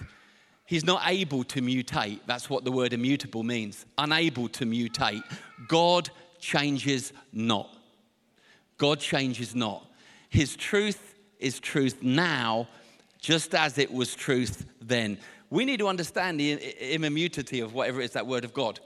He's 0.65 0.83
not 0.83 1.03
able 1.05 1.43
to 1.45 1.61
mutate. 1.61 2.21
That's 2.25 2.49
what 2.49 2.63
the 2.65 2.71
word 2.71 2.93
immutable 2.93 3.43
means 3.43 3.85
unable 3.97 4.49
to 4.49 4.65
mutate. 4.65 5.21
God 5.67 6.09
changes 6.39 7.13
not. 7.31 7.69
God 8.77 8.99
changes 8.99 9.53
not. 9.53 9.85
His 10.29 10.55
truth 10.55 11.15
is 11.39 11.59
truth 11.59 12.01
now 12.01 12.67
just 13.25 13.55
as 13.55 13.79
it 13.79 13.91
was 13.91 14.13
truth 14.13 14.67
then. 14.79 15.17
We 15.49 15.65
need 15.65 15.79
to 15.79 15.88
understand 15.88 16.39
the 16.39 16.59
immutability 16.93 17.59
of 17.59 17.73
whatever 17.73 17.99
it 18.01 18.05
is 18.05 18.11
that 18.11 18.27
word 18.27 18.45
of 18.45 18.53
God. 18.53 18.79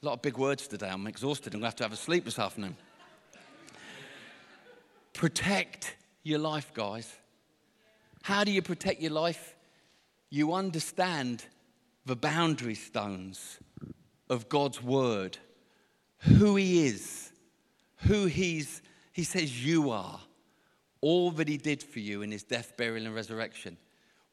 A 0.00 0.06
lot 0.06 0.12
of 0.12 0.22
big 0.22 0.38
words 0.38 0.68
today. 0.68 0.88
I'm 0.88 1.08
exhausted. 1.08 1.54
I'm 1.54 1.58
going 1.58 1.62
to 1.62 1.66
have 1.66 1.76
to 1.76 1.82
have 1.82 1.92
a 1.92 1.96
sleep 1.96 2.24
this 2.24 2.38
afternoon. 2.38 2.76
protect 5.12 5.96
your 6.22 6.38
life, 6.38 6.72
guys. 6.72 7.12
How 8.22 8.44
do 8.44 8.52
you 8.52 8.62
protect 8.62 9.00
your 9.00 9.10
life? 9.10 9.56
You 10.30 10.52
understand 10.52 11.44
the 12.06 12.14
boundary 12.14 12.76
stones 12.76 13.58
of 14.30 14.48
God's 14.48 14.80
word, 14.80 15.36
who 16.18 16.54
He 16.54 16.86
is, 16.86 17.32
who 18.06 18.26
He's, 18.26 18.82
He 19.10 19.24
says 19.24 19.66
you 19.66 19.90
are 19.90 20.20
all 21.00 21.30
that 21.32 21.48
he 21.48 21.56
did 21.56 21.82
for 21.82 22.00
you 22.00 22.22
in 22.22 22.30
his 22.30 22.42
death, 22.42 22.76
burial, 22.76 23.06
and 23.06 23.14
resurrection. 23.14 23.76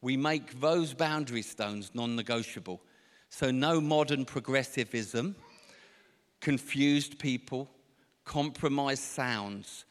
We 0.00 0.16
make 0.16 0.60
those 0.60 0.94
boundary 0.94 1.42
stones 1.42 1.90
non 1.94 2.16
negotiable. 2.16 2.80
So, 3.28 3.50
no 3.50 3.80
modern 3.80 4.24
progressivism, 4.24 5.36
confused 6.40 7.18
people, 7.18 7.68
compromised 8.24 9.02
sounds 9.02 9.84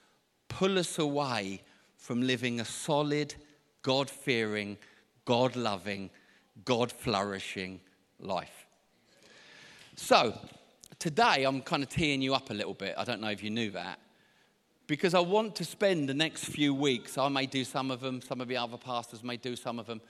pull 0.47 0.79
us 0.79 0.99
away 0.99 1.61
from 1.97 2.21
living 2.21 2.59
a 2.59 2.65
solid, 2.65 3.35
God 3.81 4.09
fearing, 4.09 4.77
God 5.25 5.55
loving, 5.55 6.09
God 6.63 6.91
flourishing 6.91 7.81
life. 8.19 8.67
So, 9.95 10.37
today 10.99 11.43
I'm 11.43 11.61
kind 11.61 11.83
of 11.83 11.89
teeing 11.89 12.21
you 12.21 12.33
up 12.35 12.51
a 12.51 12.53
little 12.53 12.73
bit. 12.73 12.95
I 12.97 13.03
don't 13.03 13.21
know 13.21 13.29
if 13.29 13.43
you 13.43 13.49
knew 13.49 13.71
that 13.71 13.99
because 14.87 15.13
I 15.13 15.19
want 15.19 15.55
to 15.55 15.65
spend 15.65 16.07
the 16.07 16.13
next 16.13 16.45
few 16.45 16.73
weeks. 16.73 17.17
I 17.17 17.27
may 17.29 17.45
do 17.45 17.63
some 17.63 17.91
of 17.91 18.01
them, 18.01 18.21
some 18.21 18.41
of 18.41 18.47
the 18.47 18.57
other 18.57 18.77
pastors 18.77 19.23
may 19.23 19.37
do 19.37 19.55
some 19.55 19.79
of 19.79 19.87
them. 19.87 20.01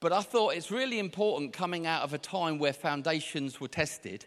But 0.00 0.12
I 0.12 0.22
thought 0.22 0.54
it's 0.54 0.70
really 0.70 0.98
important 0.98 1.52
coming 1.52 1.86
out 1.86 2.02
of 2.02 2.14
a 2.14 2.18
time 2.18 2.58
where 2.58 2.72
foundations 2.72 3.60
were 3.60 3.68
tested 3.68 4.24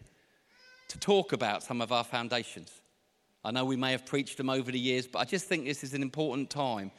to 0.88 0.98
talk 0.98 1.32
about 1.32 1.62
some 1.62 1.80
of 1.80 1.92
our 1.92 2.04
foundations. 2.04 2.70
I 3.44 3.50
know 3.50 3.64
we 3.64 3.76
may 3.76 3.90
have 3.92 4.06
preached 4.06 4.38
them 4.38 4.48
over 4.48 4.70
the 4.70 4.78
years, 4.78 5.06
but 5.06 5.18
I 5.18 5.24
just 5.24 5.46
think 5.46 5.64
this 5.64 5.84
is 5.84 5.92
an 5.92 6.02
important 6.02 6.48
time 6.48 6.90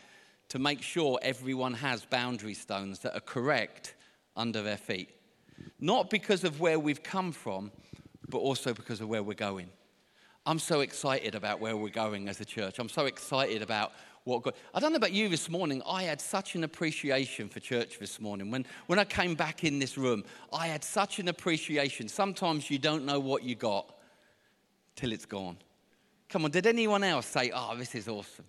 to 0.50 0.60
make 0.60 0.82
sure 0.82 1.17
everyone 1.24 1.74
has 1.74 2.06
boundary 2.06 2.54
stones 2.54 3.00
that 3.00 3.15
are 3.15 3.21
correct 3.21 3.95
under 4.36 4.62
their 4.62 4.78
feet. 4.78 5.10
Not 5.80 6.10
because 6.10 6.43
of 6.43 6.60
where 6.60 6.78
we've 6.78 7.02
come 7.02 7.32
from, 7.32 7.71
but 8.30 8.39
also 8.39 8.74
because 8.74 9.02
of 9.02 9.08
where 9.08 9.24
we're 9.24 9.34
going. 9.34 9.69
I'm 10.47 10.60
so 10.60 10.81
excited 10.81 11.34
about 11.34 11.60
where 11.60 11.75
we're 11.75 11.89
going 11.89 12.29
as 12.29 12.39
a 12.39 12.45
church. 12.45 12.77
I'm 12.77 12.89
so 12.89 13.05
excited 13.05 13.63
about 13.63 13.93
what 14.25 14.43
God. 14.43 14.53
I 14.75 14.79
don't 14.79 14.91
know 14.91 14.97
about 14.97 15.12
you 15.12 15.27
this 15.27 15.49
morning. 15.49 15.81
I 15.88 16.03
had 16.03 16.21
such 16.21 16.53
an 16.53 16.63
appreciation 16.63 17.49
for 17.49 17.60
church 17.60 17.97
this 17.97 18.19
morning. 18.19 18.51
When, 18.51 18.63
when 18.86 18.99
I 18.99 19.05
came 19.05 19.34
back 19.34 19.63
in 19.63 19.79
this 19.79 19.97
room, 19.97 20.23
I 20.53 20.67
had 20.67 20.84
such 20.84 21.17
an 21.17 21.29
appreciation. 21.29 22.08
Sometimes 22.08 22.69
you 22.69 22.77
don't 22.77 23.05
know 23.05 23.19
what 23.19 23.43
you 23.43 23.55
got 23.55 23.91
till 24.95 25.12
it's 25.12 25.25
gone. 25.25 25.58
Come 26.29 26.45
on, 26.45 26.51
did 26.51 26.67
anyone 26.67 27.03
else 27.03 27.25
say, 27.25 27.51
oh, 27.53 27.75
this 27.75 27.95
is 27.95 28.08
awesome? 28.08 28.45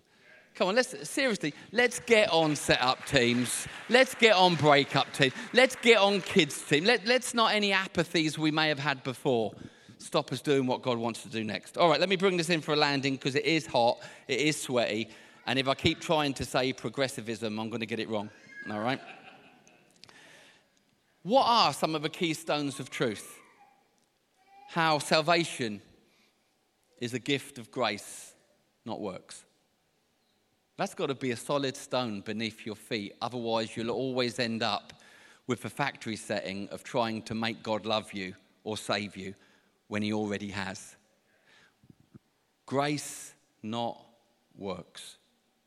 Come 0.53 0.69
on, 0.69 0.75
let's 0.75 1.09
seriously, 1.09 1.53
let's 1.71 1.99
get 1.99 2.31
on 2.31 2.55
set 2.55 2.81
up 2.81 3.05
teams. 3.05 3.67
Let's 3.89 4.13
get 4.15 4.35
on 4.35 4.55
breakup 4.55 5.13
teams. 5.13 5.33
Let's 5.53 5.75
get 5.75 5.97
on 5.97 6.21
kids 6.21 6.61
team. 6.63 6.85
Let, 6.85 7.05
let's 7.05 7.33
not 7.33 7.53
any 7.53 7.71
apathies 7.71 8.37
we 8.37 8.51
may 8.51 8.67
have 8.67 8.79
had 8.79 9.03
before 9.03 9.53
stop 9.99 10.31
us 10.31 10.41
doing 10.41 10.67
what 10.67 10.81
God 10.81 10.97
wants 10.97 11.23
to 11.23 11.29
do 11.29 11.43
next. 11.43 11.77
All 11.77 11.89
right, 11.89 11.99
let 11.99 12.09
me 12.09 12.15
bring 12.15 12.37
this 12.37 12.49
in 12.49 12.61
for 12.61 12.73
a 12.73 12.75
landing 12.75 13.15
because 13.15 13.35
it 13.35 13.45
is 13.45 13.65
hot, 13.65 13.99
it 14.27 14.39
is 14.39 14.61
sweaty, 14.61 15.09
and 15.45 15.57
if 15.57 15.67
I 15.67 15.73
keep 15.75 15.99
trying 15.99 16.33
to 16.35 16.45
say 16.45 16.73
progressivism, 16.73 17.59
I'm 17.59 17.69
going 17.69 17.79
to 17.79 17.85
get 17.85 17.99
it 17.99 18.09
wrong. 18.09 18.29
All 18.69 18.79
right? 18.79 18.99
What 21.23 21.45
are 21.45 21.73
some 21.73 21.95
of 21.95 22.01
the 22.01 22.09
keystones 22.09 22.79
of 22.79 22.89
truth? 22.89 23.37
How 24.69 24.99
salvation 24.99 25.81
is 26.99 27.13
a 27.13 27.19
gift 27.19 27.57
of 27.57 27.71
grace, 27.71 28.33
not 28.85 28.99
works. 28.99 29.45
That's 30.77 30.93
got 30.93 31.07
to 31.07 31.15
be 31.15 31.31
a 31.31 31.37
solid 31.37 31.75
stone 31.75 32.21
beneath 32.21 32.65
your 32.65 32.75
feet. 32.75 33.15
Otherwise, 33.21 33.75
you'll 33.75 33.91
always 33.91 34.39
end 34.39 34.63
up 34.63 34.93
with 35.47 35.61
the 35.61 35.69
factory 35.69 36.15
setting 36.15 36.67
of 36.69 36.83
trying 36.83 37.21
to 37.23 37.35
make 37.35 37.63
God 37.63 37.85
love 37.85 38.13
you 38.13 38.35
or 38.63 38.77
save 38.77 39.15
you 39.15 39.33
when 39.87 40.01
he 40.01 40.13
already 40.13 40.49
has. 40.49 40.95
Grace, 42.65 43.33
not 43.63 44.03
works. 44.57 45.17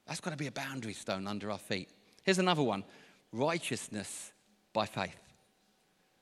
That's 0.07 0.21
got 0.21 0.31
to 0.31 0.37
be 0.37 0.47
a 0.47 0.53
boundary 0.53 0.93
stone 0.93 1.27
under 1.27 1.51
our 1.51 1.59
feet. 1.59 1.89
Here's 2.25 2.39
another 2.39 2.63
one 2.63 2.85
righteousness 3.33 4.33
by 4.73 4.87
faith. 4.87 5.17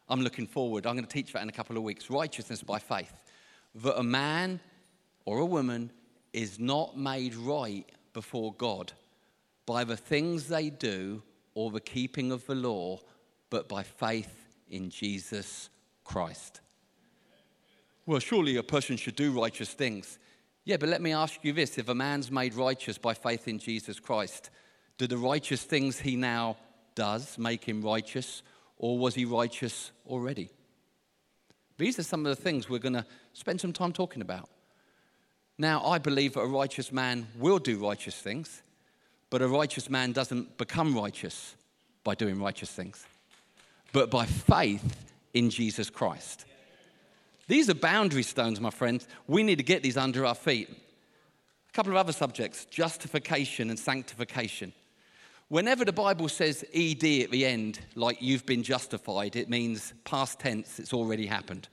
I'm 0.08 0.20
looking 0.20 0.46
forward. 0.46 0.87
I'm 0.87 0.94
going 0.94 1.06
to 1.06 1.11
teach 1.11 1.32
that 1.32 1.42
in 1.42 1.48
a 1.48 1.52
couple 1.52 1.76
of 1.76 1.82
weeks. 1.82 2.11
Righteousness 2.11 2.62
by 2.62 2.78
faith. 2.78 3.12
That 3.74 3.98
a 3.98 4.02
man 4.02 4.61
or 5.24 5.38
a 5.38 5.44
woman 5.44 5.90
is 6.32 6.58
not 6.58 6.96
made 6.96 7.34
right 7.34 7.84
before 8.12 8.54
God 8.54 8.92
by 9.66 9.84
the 9.84 9.96
things 9.96 10.48
they 10.48 10.70
do 10.70 11.22
or 11.54 11.70
the 11.70 11.80
keeping 11.80 12.30
of 12.30 12.46
the 12.46 12.54
law, 12.54 12.98
but 13.50 13.68
by 13.68 13.82
faith 13.82 14.46
in 14.70 14.90
Jesus 14.90 15.68
Christ 16.04 16.61
well, 18.08 18.20
surely 18.20 18.56
a 18.56 18.62
person 18.62 18.96
should 18.96 19.16
do 19.16 19.38
righteous 19.38 19.74
things. 19.74 20.18
Yeah, 20.64 20.78
but 20.78 20.88
let 20.88 21.02
me 21.02 21.12
ask 21.12 21.40
you 21.42 21.52
this 21.52 21.76
if 21.76 21.90
a 21.90 21.94
man's 21.94 22.30
made 22.30 22.54
righteous 22.54 22.96
by 22.96 23.12
faith 23.12 23.46
in 23.46 23.58
Jesus 23.58 24.00
Christ, 24.00 24.48
do 24.96 25.06
the 25.06 25.18
righteous 25.18 25.62
things 25.62 26.00
he 26.00 26.16
now 26.16 26.56
does 26.94 27.36
make 27.36 27.64
him 27.64 27.82
righteous, 27.82 28.42
or 28.78 28.98
was 28.98 29.14
he 29.14 29.26
righteous 29.26 29.92
already? 30.06 30.48
These 31.76 31.98
are 31.98 32.02
some 32.02 32.24
of 32.24 32.34
the 32.34 32.42
things 32.42 32.70
we're 32.70 32.78
going 32.78 32.94
to 32.94 33.04
spend 33.34 33.60
some 33.60 33.74
time 33.74 33.92
talking 33.92 34.22
about. 34.22 34.48
Now, 35.58 35.84
I 35.84 35.98
believe 35.98 36.32
that 36.32 36.40
a 36.40 36.46
righteous 36.46 36.90
man 36.90 37.26
will 37.38 37.58
do 37.58 37.76
righteous 37.76 38.16
things, 38.16 38.62
but 39.28 39.42
a 39.42 39.48
righteous 39.48 39.90
man 39.90 40.12
doesn't 40.12 40.56
become 40.56 40.96
righteous 40.96 41.56
by 42.04 42.14
doing 42.14 42.40
righteous 42.40 42.70
things, 42.70 43.04
but 43.92 44.10
by 44.10 44.24
faith 44.24 44.96
in 45.34 45.50
Jesus 45.50 45.90
Christ. 45.90 46.46
These 47.48 47.70
are 47.70 47.74
boundary 47.74 48.22
stones, 48.22 48.61
my 48.61 48.70
friends. 48.70 49.08
We 49.26 49.42
need 49.42 49.56
to 49.56 49.64
get 49.64 49.82
these 49.82 49.96
under 49.96 50.24
our 50.26 50.34
feet. 50.34 50.68
A 50.70 51.72
couple 51.72 51.92
of 51.92 51.96
other 51.96 52.12
subjects 52.12 52.66
justification 52.66 53.70
and 53.70 53.78
sanctification. 53.78 54.72
Whenever 55.48 55.82
the 55.87 55.92
Bible 55.92 56.28
says 56.28 56.62
ed 56.74 57.02
at 57.02 57.30
the 57.30 57.46
end, 57.46 57.80
like 57.94 58.20
you've 58.20 58.44
been 58.44 58.62
justified, 58.62 59.34
it 59.34 59.48
means 59.48 59.94
past 60.04 60.38
tense, 60.38 60.78
it's 60.78 60.92
already 60.92 61.24
happened. 61.24 61.68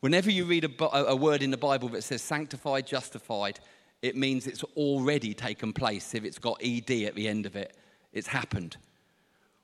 Whenever 0.00 0.28
you 0.28 0.44
read 0.44 0.64
a, 0.64 0.96
a, 1.08 1.14
word 1.14 1.42
in 1.42 1.52
the 1.52 1.56
Bible 1.56 1.88
that 1.90 2.02
says 2.02 2.20
sanctified, 2.20 2.84
justified, 2.84 3.60
it 4.02 4.16
means 4.16 4.48
it's 4.48 4.64
already 4.76 5.34
taken 5.34 5.72
place. 5.72 6.14
If 6.14 6.24
it's 6.24 6.38
got 6.38 6.60
ed 6.64 6.90
at 6.90 7.14
the 7.14 7.28
end 7.28 7.46
of 7.46 7.54
it, 7.54 7.76
it's 8.12 8.26
happened. 8.26 8.76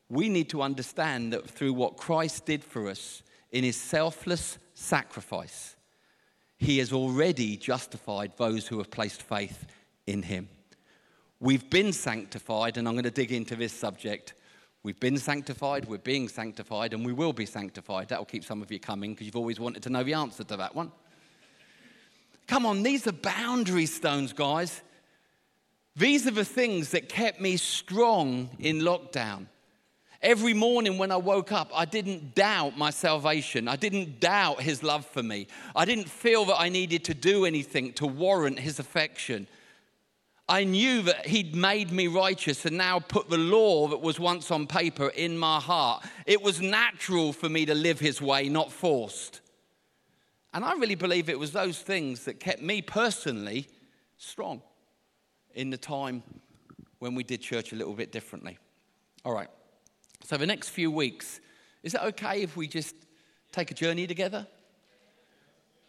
We 0.08 0.28
need 0.28 0.50
to 0.50 0.62
understand 0.62 1.32
that 1.32 1.50
through 1.50 1.72
what 1.72 1.96
Christ 1.96 2.46
did 2.46 2.62
for 2.62 2.88
us 2.88 3.24
in 3.50 3.64
his 3.64 3.76
selfless 3.76 4.58
sacrifice, 4.76 5.74
he 6.58 6.78
has 6.78 6.92
already 6.92 7.56
justified 7.56 8.32
those 8.36 8.68
who 8.68 8.78
have 8.78 8.90
placed 8.90 9.22
faith 9.22 9.66
in 10.06 10.22
him. 10.22 10.48
We've 11.40 11.68
been 11.68 11.92
sanctified, 11.92 12.76
and 12.76 12.86
I'm 12.86 12.94
going 12.94 13.04
to 13.04 13.10
dig 13.10 13.32
into 13.32 13.56
this 13.56 13.72
subject. 13.72 14.34
We've 14.82 15.00
been 15.00 15.18
sanctified, 15.18 15.86
we're 15.86 15.98
being 15.98 16.28
sanctified, 16.28 16.92
and 16.92 17.04
we 17.04 17.12
will 17.12 17.32
be 17.32 17.46
sanctified. 17.46 18.08
That 18.08 18.18
will 18.18 18.26
keep 18.26 18.44
some 18.44 18.62
of 18.62 18.70
you 18.70 18.78
coming 18.78 19.12
because 19.12 19.26
you've 19.26 19.36
always 19.36 19.58
wanted 19.58 19.82
to 19.82 19.90
know 19.90 20.02
the 20.02 20.14
answer 20.14 20.44
to 20.44 20.56
that 20.56 20.74
one. 20.74 20.92
Come 22.46 22.64
on, 22.64 22.82
these 22.82 23.06
are 23.06 23.12
boundary 23.12 23.86
stones, 23.86 24.32
guys. 24.32 24.82
These 25.96 26.26
are 26.26 26.32
the 26.32 26.44
things 26.44 26.90
that 26.90 27.08
kept 27.08 27.40
me 27.40 27.56
strong 27.56 28.50
in 28.58 28.80
lockdown. 28.80 29.46
Every 30.26 30.54
morning 30.54 30.98
when 30.98 31.12
I 31.12 31.16
woke 31.18 31.52
up, 31.52 31.70
I 31.72 31.84
didn't 31.84 32.34
doubt 32.34 32.76
my 32.76 32.90
salvation. 32.90 33.68
I 33.68 33.76
didn't 33.76 34.18
doubt 34.18 34.60
his 34.60 34.82
love 34.82 35.06
for 35.06 35.22
me. 35.22 35.46
I 35.76 35.84
didn't 35.84 36.08
feel 36.08 36.44
that 36.46 36.58
I 36.58 36.68
needed 36.68 37.04
to 37.04 37.14
do 37.14 37.44
anything 37.44 37.92
to 37.92 38.08
warrant 38.08 38.58
his 38.58 38.80
affection. 38.80 39.46
I 40.48 40.64
knew 40.64 41.02
that 41.02 41.28
He'd 41.28 41.54
made 41.54 41.92
me 41.92 42.08
righteous 42.08 42.66
and 42.66 42.76
now 42.76 42.98
put 42.98 43.30
the 43.30 43.38
law 43.38 43.86
that 43.86 44.00
was 44.00 44.18
once 44.18 44.50
on 44.50 44.66
paper 44.66 45.10
in 45.10 45.38
my 45.38 45.60
heart. 45.60 46.04
It 46.26 46.42
was 46.42 46.60
natural 46.60 47.32
for 47.32 47.48
me 47.48 47.64
to 47.66 47.74
live 47.74 48.00
His 48.00 48.20
way, 48.20 48.48
not 48.48 48.72
forced. 48.72 49.42
And 50.52 50.64
I 50.64 50.72
really 50.72 50.96
believe 50.96 51.28
it 51.28 51.38
was 51.38 51.52
those 51.52 51.80
things 51.80 52.24
that 52.24 52.40
kept 52.40 52.62
me 52.62 52.82
personally 52.82 53.68
strong 54.18 54.60
in 55.54 55.70
the 55.70 55.76
time 55.76 56.24
when 56.98 57.14
we 57.14 57.22
did 57.22 57.40
church 57.40 57.72
a 57.72 57.76
little 57.76 57.94
bit 57.94 58.10
differently. 58.10 58.58
All 59.24 59.32
right. 59.32 59.48
So, 60.24 60.36
the 60.36 60.46
next 60.46 60.70
few 60.70 60.90
weeks, 60.90 61.40
is 61.82 61.94
it 61.94 62.00
okay 62.02 62.42
if 62.42 62.56
we 62.56 62.66
just 62.66 62.94
take 63.52 63.70
a 63.70 63.74
journey 63.74 64.06
together? 64.06 64.46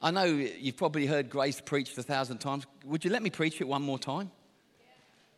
I 0.01 0.11
know 0.11 0.25
you've 0.25 0.77
probably 0.77 1.07
heard 1.07 1.29
Grace 1.29 1.59
preached 1.59 1.97
a 1.97 2.03
thousand 2.03 2.37
times. 2.37 2.65
Would 2.85 3.03
you 3.03 3.11
let 3.11 3.23
me 3.23 3.31
preach 3.31 3.61
it 3.61 3.67
one 3.67 3.81
more 3.81 3.97
time? 3.97 4.31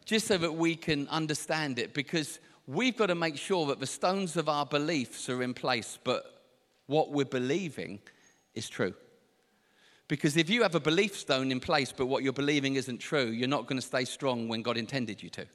Just 0.03 0.27
so 0.27 0.37
that 0.37 0.53
we 0.53 0.75
can 0.75 1.07
understand 1.07 1.79
it, 1.79 1.93
because 1.93 2.39
we've 2.67 2.97
got 2.97 3.07
to 3.07 3.15
make 3.15 3.37
sure 3.37 3.67
that 3.67 3.79
the 3.79 3.87
stones 3.87 4.35
of 4.35 4.49
our 4.49 4.65
beliefs 4.65 5.29
are 5.29 5.41
in 5.41 5.53
place, 5.53 5.97
but 6.03 6.43
what 6.87 7.11
we're 7.11 7.25
believing 7.25 7.99
is 8.53 8.67
true. 8.67 8.93
Because 10.09 10.35
if 10.35 10.49
you 10.49 10.63
have 10.63 10.75
a 10.75 10.79
belief 10.79 11.15
stone 11.15 11.51
in 11.51 11.59
place, 11.59 11.93
but 11.95 12.07
what 12.07 12.23
you're 12.23 12.33
believing 12.33 12.75
isn't 12.75 12.97
true, 12.97 13.27
you're 13.27 13.47
not 13.47 13.67
going 13.67 13.79
to 13.79 13.85
stay 13.85 14.05
strong 14.05 14.47
when 14.47 14.63
God 14.63 14.75
intended 14.75 15.21
you 15.21 15.29
to. 15.29 15.45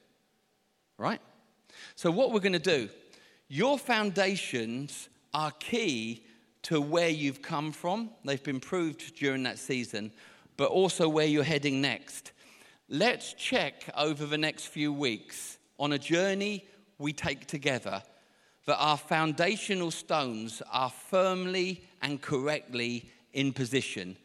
Right? 0.97 1.20
So, 1.97 2.11
what 2.11 2.33
we're 2.33 2.40
going 2.40 2.53
to 2.53 2.59
do, 2.59 2.88
your 3.48 3.78
foundations 3.78 5.09
are 5.33 5.50
key 5.52 6.24
to 6.62 6.80
where 6.80 7.09
you've 7.09 7.42
come 7.42 7.72
from. 7.72 8.11
They've 8.24 8.42
been 8.42 8.61
proved 8.61 9.16
during 9.16 9.42
that 9.44 9.59
season, 9.59 10.12
but 10.57 10.70
also 10.70 11.09
where 11.09 11.26
you're 11.26 11.44
heading 11.44 11.80
next. 11.80 12.33
Let's 12.88 13.33
check 13.35 13.88
over 13.96 14.26
the 14.26 14.38
next 14.38 14.66
few 14.66 14.92
weeks 14.92 15.59
on 15.78 15.92
a 15.92 15.98
journey 15.98 16.64
we 16.98 17.12
take 17.12 17.46
together 17.46 18.02
that 18.66 18.76
our 18.78 18.96
foundational 18.96 19.90
stones 19.90 20.62
are 20.72 20.90
firmly 20.90 21.85
and 22.00 22.20
correctly 22.22 23.11
in 23.33 23.52
position 23.52 24.16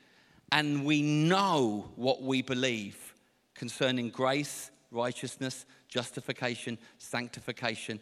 and 0.51 0.85
we 0.85 1.01
know 1.01 1.91
what 1.95 2.21
we 2.21 2.41
believe 2.41 3.13
concerning 3.53 4.09
grace, 4.09 4.71
righteousness, 4.91 5.65
justification, 5.87 6.77
sanctification, 6.97 7.99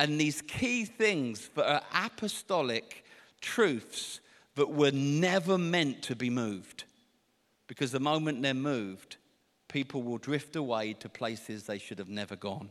and 0.00 0.18
these 0.18 0.40
key 0.40 0.86
things 0.86 1.50
that 1.56 1.70
are 1.70 1.82
apostolic 2.06 3.04
truths 3.42 4.20
that 4.54 4.70
were 4.70 4.90
never 4.92 5.58
meant 5.58 6.00
to 6.04 6.16
be 6.16 6.30
moved. 6.30 6.84
Because 7.66 7.92
the 7.92 8.00
moment 8.00 8.40
they're 8.40 8.54
moved, 8.54 9.18
people 9.68 10.02
will 10.02 10.16
drift 10.16 10.56
away 10.56 10.94
to 10.94 11.10
places 11.10 11.64
they 11.64 11.76
should 11.76 11.98
have 11.98 12.08
never 12.08 12.34
gone. 12.34 12.70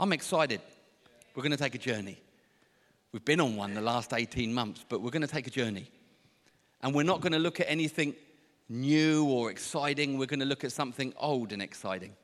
I'm 0.00 0.12
excited. 0.12 0.60
We're 1.36 1.44
going 1.44 1.52
to 1.52 1.56
take 1.56 1.76
a 1.76 1.78
journey. 1.78 2.18
We've 3.12 3.24
been 3.24 3.40
on 3.40 3.54
one 3.54 3.74
the 3.74 3.80
last 3.80 4.12
18 4.12 4.52
months, 4.52 4.84
but 4.88 5.00
we're 5.00 5.10
going 5.10 5.22
to 5.22 5.28
take 5.28 5.46
a 5.46 5.50
journey. 5.50 5.88
And 6.82 6.96
we're 6.96 7.04
not 7.04 7.20
going 7.20 7.32
to 7.32 7.38
look 7.38 7.60
at 7.60 7.70
anything 7.70 8.16
new 8.68 9.24
or 9.24 9.52
exciting. 9.52 10.18
We're 10.18 10.26
going 10.26 10.40
to 10.40 10.46
look 10.46 10.64
at 10.64 10.72
something 10.72 11.14
old 11.16 11.52
and 11.52 11.62
exciting. 11.62 12.16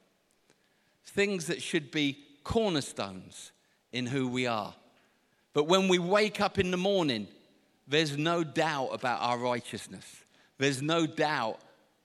Things 1.05 1.47
that 1.47 1.63
should 1.63 1.93
be 1.93 2.19
cornerstones 2.43 3.53
in 3.95 4.07
who 4.07 4.29
we 4.29 4.47
are. 4.47 4.75
But 5.53 5.69
when 5.69 5.89
we 5.89 5.99
wake 5.99 6.41
up 6.41 6.59
in 6.59 6.71
the 6.71 6.77
morning, 6.77 7.29
there's 7.87 8.19
no 8.19 8.45
doubt 8.45 8.89
about 8.93 9.23
our 9.23 9.39
righteousness. 9.39 10.05
There's 10.59 10.83
no 10.83 11.07
doubt 11.07 11.61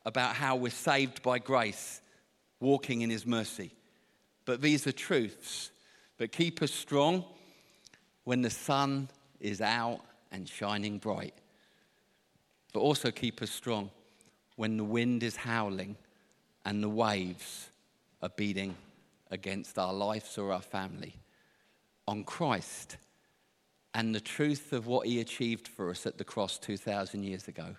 about 0.05 0.35
how 0.35 0.55
we're 0.55 0.69
saved 0.69 1.21
by 1.21 1.39
grace, 1.39 2.01
walking 2.59 3.01
in 3.01 3.09
His 3.09 3.25
mercy. 3.25 3.71
But 4.45 4.61
these 4.61 4.87
are 4.87 4.91
truths 4.91 5.71
that 6.17 6.31
keep 6.31 6.61
us 6.61 6.71
strong 6.71 7.25
when 8.23 8.41
the 8.41 8.49
sun 8.49 9.09
is 9.39 9.61
out 9.61 10.01
and 10.31 10.47
shining 10.47 10.97
bright 10.97 11.33
but 12.73 12.79
also 12.79 13.11
keep 13.11 13.41
us 13.41 13.49
strong 13.49 13.89
when 14.55 14.77
the 14.77 14.83
wind 14.83 15.23
is 15.23 15.35
howling 15.35 15.95
and 16.65 16.83
the 16.83 16.89
waves 16.89 17.69
are 18.21 18.29
beating 18.29 18.75
against 19.31 19.79
our 19.79 19.93
lives 19.93 20.37
or 20.37 20.51
our 20.51 20.61
family. 20.61 21.15
On 22.09 22.23
Christ 22.23 22.97
and 23.93 24.15
the 24.15 24.19
truth 24.19 24.73
of 24.73 24.87
what 24.87 25.05
he 25.05 25.19
achieved 25.19 25.67
for 25.67 25.91
us 25.91 26.07
at 26.07 26.17
the 26.17 26.23
cross 26.23 26.57
2,000 26.57 27.21
years 27.21 27.47
ago. 27.47 27.75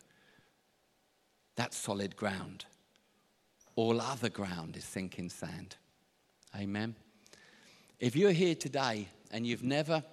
That's 1.57 1.77
solid 1.77 2.15
ground. 2.15 2.65
All 3.75 4.01
other 4.01 4.29
ground 4.29 4.77
is 4.77 4.85
sinking 4.85 5.31
sand. 5.31 5.75
Amen. 6.57 6.95
If 7.99 8.15
you're 8.15 8.31
here 8.31 8.55
today 8.55 9.09
and 9.33 9.45
you've 9.45 9.65
never 9.65 10.05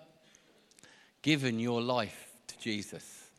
given 1.21 1.59
your 1.59 1.79
life 1.79 2.31
to 2.47 2.57
Jesus, 2.57 3.29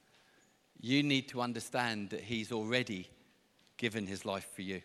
you 0.80 1.02
need 1.02 1.26
to 1.30 1.40
understand 1.40 2.10
that 2.10 2.20
He's 2.20 2.52
already 2.52 3.08
given 3.78 4.06
His 4.06 4.24
life 4.24 4.46
for 4.54 4.62
you. 4.62 4.80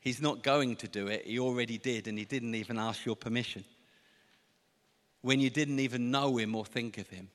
He's 0.00 0.20
not 0.20 0.42
going 0.42 0.76
to 0.76 0.86
do 0.86 1.06
it, 1.06 1.24
He 1.24 1.38
already 1.38 1.78
did, 1.78 2.08
and 2.08 2.18
He 2.18 2.26
didn't 2.26 2.54
even 2.54 2.78
ask 2.78 3.06
your 3.06 3.16
permission. 3.16 3.64
When 5.22 5.40
you 5.40 5.50
didn't 5.50 5.80
even 5.80 6.10
know 6.10 6.36
Him 6.36 6.54
or 6.54 6.64
think 6.64 6.98
of 6.98 7.08
Him, 7.08 7.28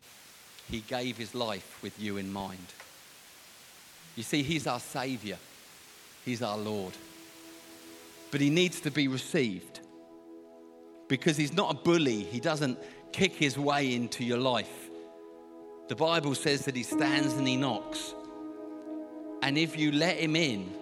He 0.70 0.80
gave 0.82 1.18
His 1.18 1.36
life 1.36 1.80
with 1.82 2.00
you 2.00 2.18
in 2.18 2.32
mind. 2.32 2.74
You 4.16 4.24
see, 4.24 4.44
He's 4.44 4.68
our 4.68 4.80
Savior, 4.80 5.38
He's 6.24 6.42
our 6.42 6.58
Lord. 6.58 6.94
But 8.32 8.42
He 8.42 8.50
needs 8.50 8.82
to 8.82 8.92
be 8.92 9.08
received 9.08 9.80
because 11.08 11.38
He's 11.38 11.54
not 11.54 11.72
a 11.72 11.78
bully, 11.78 12.24
He 12.24 12.40
doesn't 12.40 12.80
kick 13.12 13.34
His 13.34 13.58
way 13.58 13.94
into 13.94 14.24
your 14.24 14.40
life. 14.40 14.86
The 15.88 15.96
Bible 15.96 16.34
says 16.34 16.66
that 16.66 16.76
he 16.76 16.82
stands 16.82 17.34
and 17.34 17.48
he 17.48 17.56
knocks. 17.58 18.16
And 19.44 19.56
if 19.56 19.78
you 19.78 19.92
let 19.92 20.18
him 20.18 20.36
in, 20.36 20.74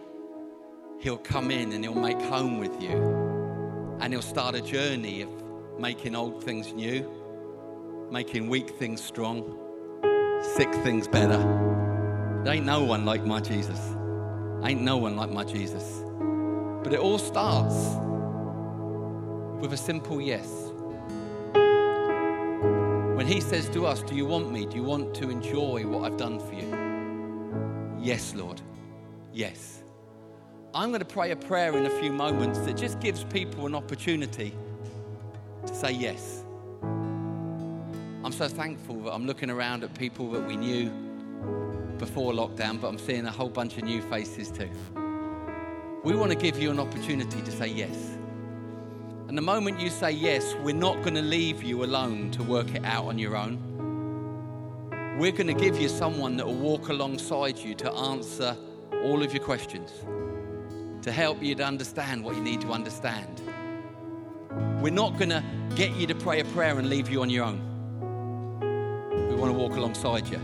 he'll 1.02 1.18
come 1.18 1.52
in 1.52 1.74
and 1.74 1.84
he'll 1.84 1.94
make 1.94 2.22
home 2.22 2.58
with 2.58 2.82
you. 2.82 3.98
And 4.00 4.14
he'll 4.14 4.22
start 4.22 4.56
a 4.56 4.62
journey 4.62 5.22
of 5.22 5.43
making 5.78 6.16
old 6.16 6.44
things 6.44 6.74
new, 6.74 7.10
making 8.12 8.50
weak 8.50 8.70
things 8.72 9.04
strong, 9.04 9.58
sick 10.56 10.74
things 10.76 11.08
better. 11.08 11.38
There 12.44 12.54
ain't 12.54 12.66
no 12.66 12.84
one 12.84 13.06
like 13.06 13.26
my 13.26 13.40
Jesus. 13.40 13.80
Ain't 14.64 14.82
no 14.82 14.98
one 14.98 15.16
like 15.16 15.30
my 15.30 15.44
Jesus. 15.44 16.04
But 16.84 16.94
it 16.94 17.00
all 17.00 17.18
starts 17.18 17.76
with 19.62 19.74
a 19.74 19.78
simple 19.78 20.22
yes. 20.22 20.72
When 23.16 23.26
He 23.26 23.40
says 23.42 23.70
to 23.70 23.86
us, 23.86 24.04
Do 24.04 24.16
you 24.16 24.26
want 24.26 24.52
me? 24.52 24.66
Do 24.66 24.76
you 24.76 24.84
want 24.84 25.14
to 25.16 25.30
enjoy 25.30 25.86
what 25.88 26.12
I've 26.12 26.18
done 26.18 26.40
for 26.40 26.54
you? 26.54 27.98
Yes, 28.00 28.36
Lord. 28.36 28.62
Yes. 29.32 29.84
I'm 30.74 30.90
going 30.90 31.00
to 31.00 31.06
pray 31.06 31.32
a 31.32 31.36
prayer 31.36 31.78
in 31.78 31.86
a 31.86 32.00
few 32.02 32.12
moments 32.12 32.60
that 32.60 32.76
just 32.76 33.00
gives 33.00 33.24
people 33.26 33.66
an 33.66 33.76
opportunity 33.76 34.54
to 35.68 35.76
say 35.76 35.92
yes. 35.92 36.44
I'm 36.82 38.32
so 38.32 38.48
thankful 38.48 39.02
that 39.02 39.14
I'm 39.14 39.26
looking 39.26 39.50
around 39.50 39.84
at 39.84 39.94
people 39.96 40.32
that 40.32 40.48
we 40.48 40.56
knew 40.56 40.90
before 41.98 42.32
lockdown, 42.34 42.80
but 42.80 42.88
I'm 42.88 42.98
seeing 42.98 43.26
a 43.26 43.32
whole 43.32 43.50
bunch 43.50 43.78
of 43.78 43.84
new 43.84 44.02
faces 44.02 44.50
too. 44.50 44.70
We 46.04 46.16
want 46.16 46.32
to 46.32 46.38
give 46.38 46.62
you 46.62 46.72
an 46.72 46.80
opportunity 46.80 47.42
to 47.42 47.52
say 47.52 47.68
yes. 47.68 48.18
And 49.28 49.38
the 49.38 49.42
moment 49.42 49.80
you 49.80 49.90
say 49.90 50.12
yes, 50.12 50.56
we're 50.64 50.76
not 50.76 51.02
going 51.02 51.16
to 51.16 51.22
leave 51.22 51.64
you 51.64 51.84
alone 51.84 52.32
to 52.32 52.44
work 52.44 52.76
it 52.76 52.84
out 52.86 53.06
on 53.06 53.18
your 53.18 53.36
own. 53.36 53.58
We're 55.18 55.32
going 55.32 55.48
to 55.48 55.54
give 55.54 55.80
you 55.80 55.90
someone 55.90 56.38
that 56.38 56.46
will 56.46 56.56
walk 56.56 56.90
alongside 56.90 57.58
you 57.58 57.74
to 57.76 57.92
answer 57.92 58.58
all 59.04 59.22
of 59.24 59.34
your 59.34 59.44
questions, 59.44 59.92
to 61.04 61.12
help 61.12 61.42
you 61.42 61.56
to 61.56 61.64
understand 61.64 62.24
what 62.24 62.36
you 62.36 62.42
need 62.42 62.62
to 62.62 62.72
understand. 62.72 63.42
We're 64.84 64.92
not 64.92 65.18
going 65.18 65.30
to 65.30 65.42
get 65.76 65.96
you 65.96 66.06
to 66.08 66.14
pray 66.14 66.42
a 66.42 66.44
prayer 66.44 66.78
and 66.78 66.90
leave 66.90 67.10
you 67.10 67.22
on 67.22 67.30
your 67.30 67.46
own. 67.46 67.62
We 69.30 69.36
want 69.36 69.50
to 69.50 69.58
walk 69.58 69.78
alongside 69.78 70.28
you 70.28 70.36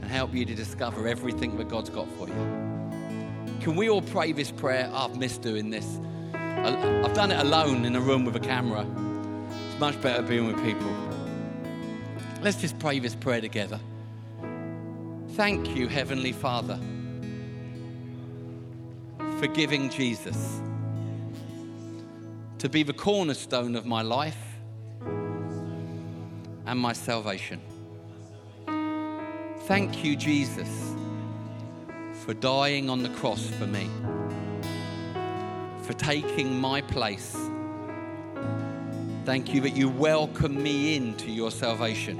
and 0.00 0.10
help 0.10 0.34
you 0.34 0.44
to 0.44 0.52
discover 0.52 1.06
everything 1.06 1.56
that 1.58 1.68
God's 1.68 1.88
got 1.88 2.08
for 2.18 2.26
you. 2.26 2.34
Can 3.60 3.76
we 3.76 3.88
all 3.88 4.02
pray 4.02 4.32
this 4.32 4.50
prayer? 4.50 4.90
I've 4.92 5.16
missed 5.16 5.42
doing 5.42 5.70
this. 5.70 6.00
I've 6.34 7.14
done 7.14 7.30
it 7.30 7.38
alone 7.38 7.84
in 7.84 7.94
a 7.94 8.00
room 8.00 8.24
with 8.24 8.34
a 8.34 8.40
camera. 8.40 8.84
It's 9.68 9.78
much 9.78 10.00
better 10.02 10.22
being 10.22 10.48
with 10.48 10.60
people. 10.64 10.92
Let's 12.42 12.60
just 12.60 12.76
pray 12.80 12.98
this 12.98 13.14
prayer 13.14 13.40
together. 13.40 13.78
Thank 15.34 15.76
you, 15.76 15.86
Heavenly 15.86 16.32
Father, 16.32 16.80
for 19.38 19.46
giving 19.46 19.88
Jesus 19.88 20.60
to 22.62 22.68
be 22.68 22.84
the 22.84 22.92
cornerstone 22.92 23.74
of 23.74 23.84
my 23.84 24.02
life 24.02 24.38
and 26.64 26.78
my 26.78 26.92
salvation. 26.92 27.60
Thank 29.66 30.04
you, 30.04 30.14
Jesus, 30.14 30.94
for 32.24 32.34
dying 32.34 32.88
on 32.88 33.02
the 33.02 33.08
cross 33.08 33.44
for 33.44 33.66
me. 33.66 33.90
for 35.82 35.92
taking 35.94 36.58
my 36.60 36.80
place. 36.80 37.36
Thank 39.24 39.52
you 39.52 39.60
that 39.62 39.76
you 39.76 39.88
welcome 39.88 40.62
me 40.62 40.96
into 40.96 41.30
your 41.30 41.50
salvation, 41.50 42.16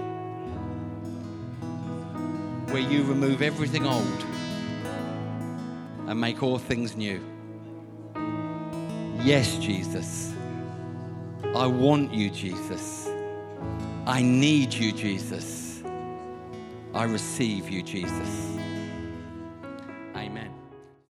where 2.71 2.83
you 2.83 3.05
remove 3.05 3.43
everything 3.43 3.87
old 3.87 4.25
and 6.09 6.21
make 6.21 6.43
all 6.43 6.59
things 6.59 6.97
new. 6.97 7.21
Yes, 9.23 9.57
Jesus. 9.59 10.32
I 11.55 11.67
want 11.67 12.15
you, 12.15 12.31
Jesus. 12.31 13.09
I 14.07 14.23
need 14.23 14.73
you, 14.75 14.93
Jesus. 14.93 15.83
I 16.95 17.05
receive 17.05 17.71
you, 17.71 17.83
Jesus. 17.83 18.52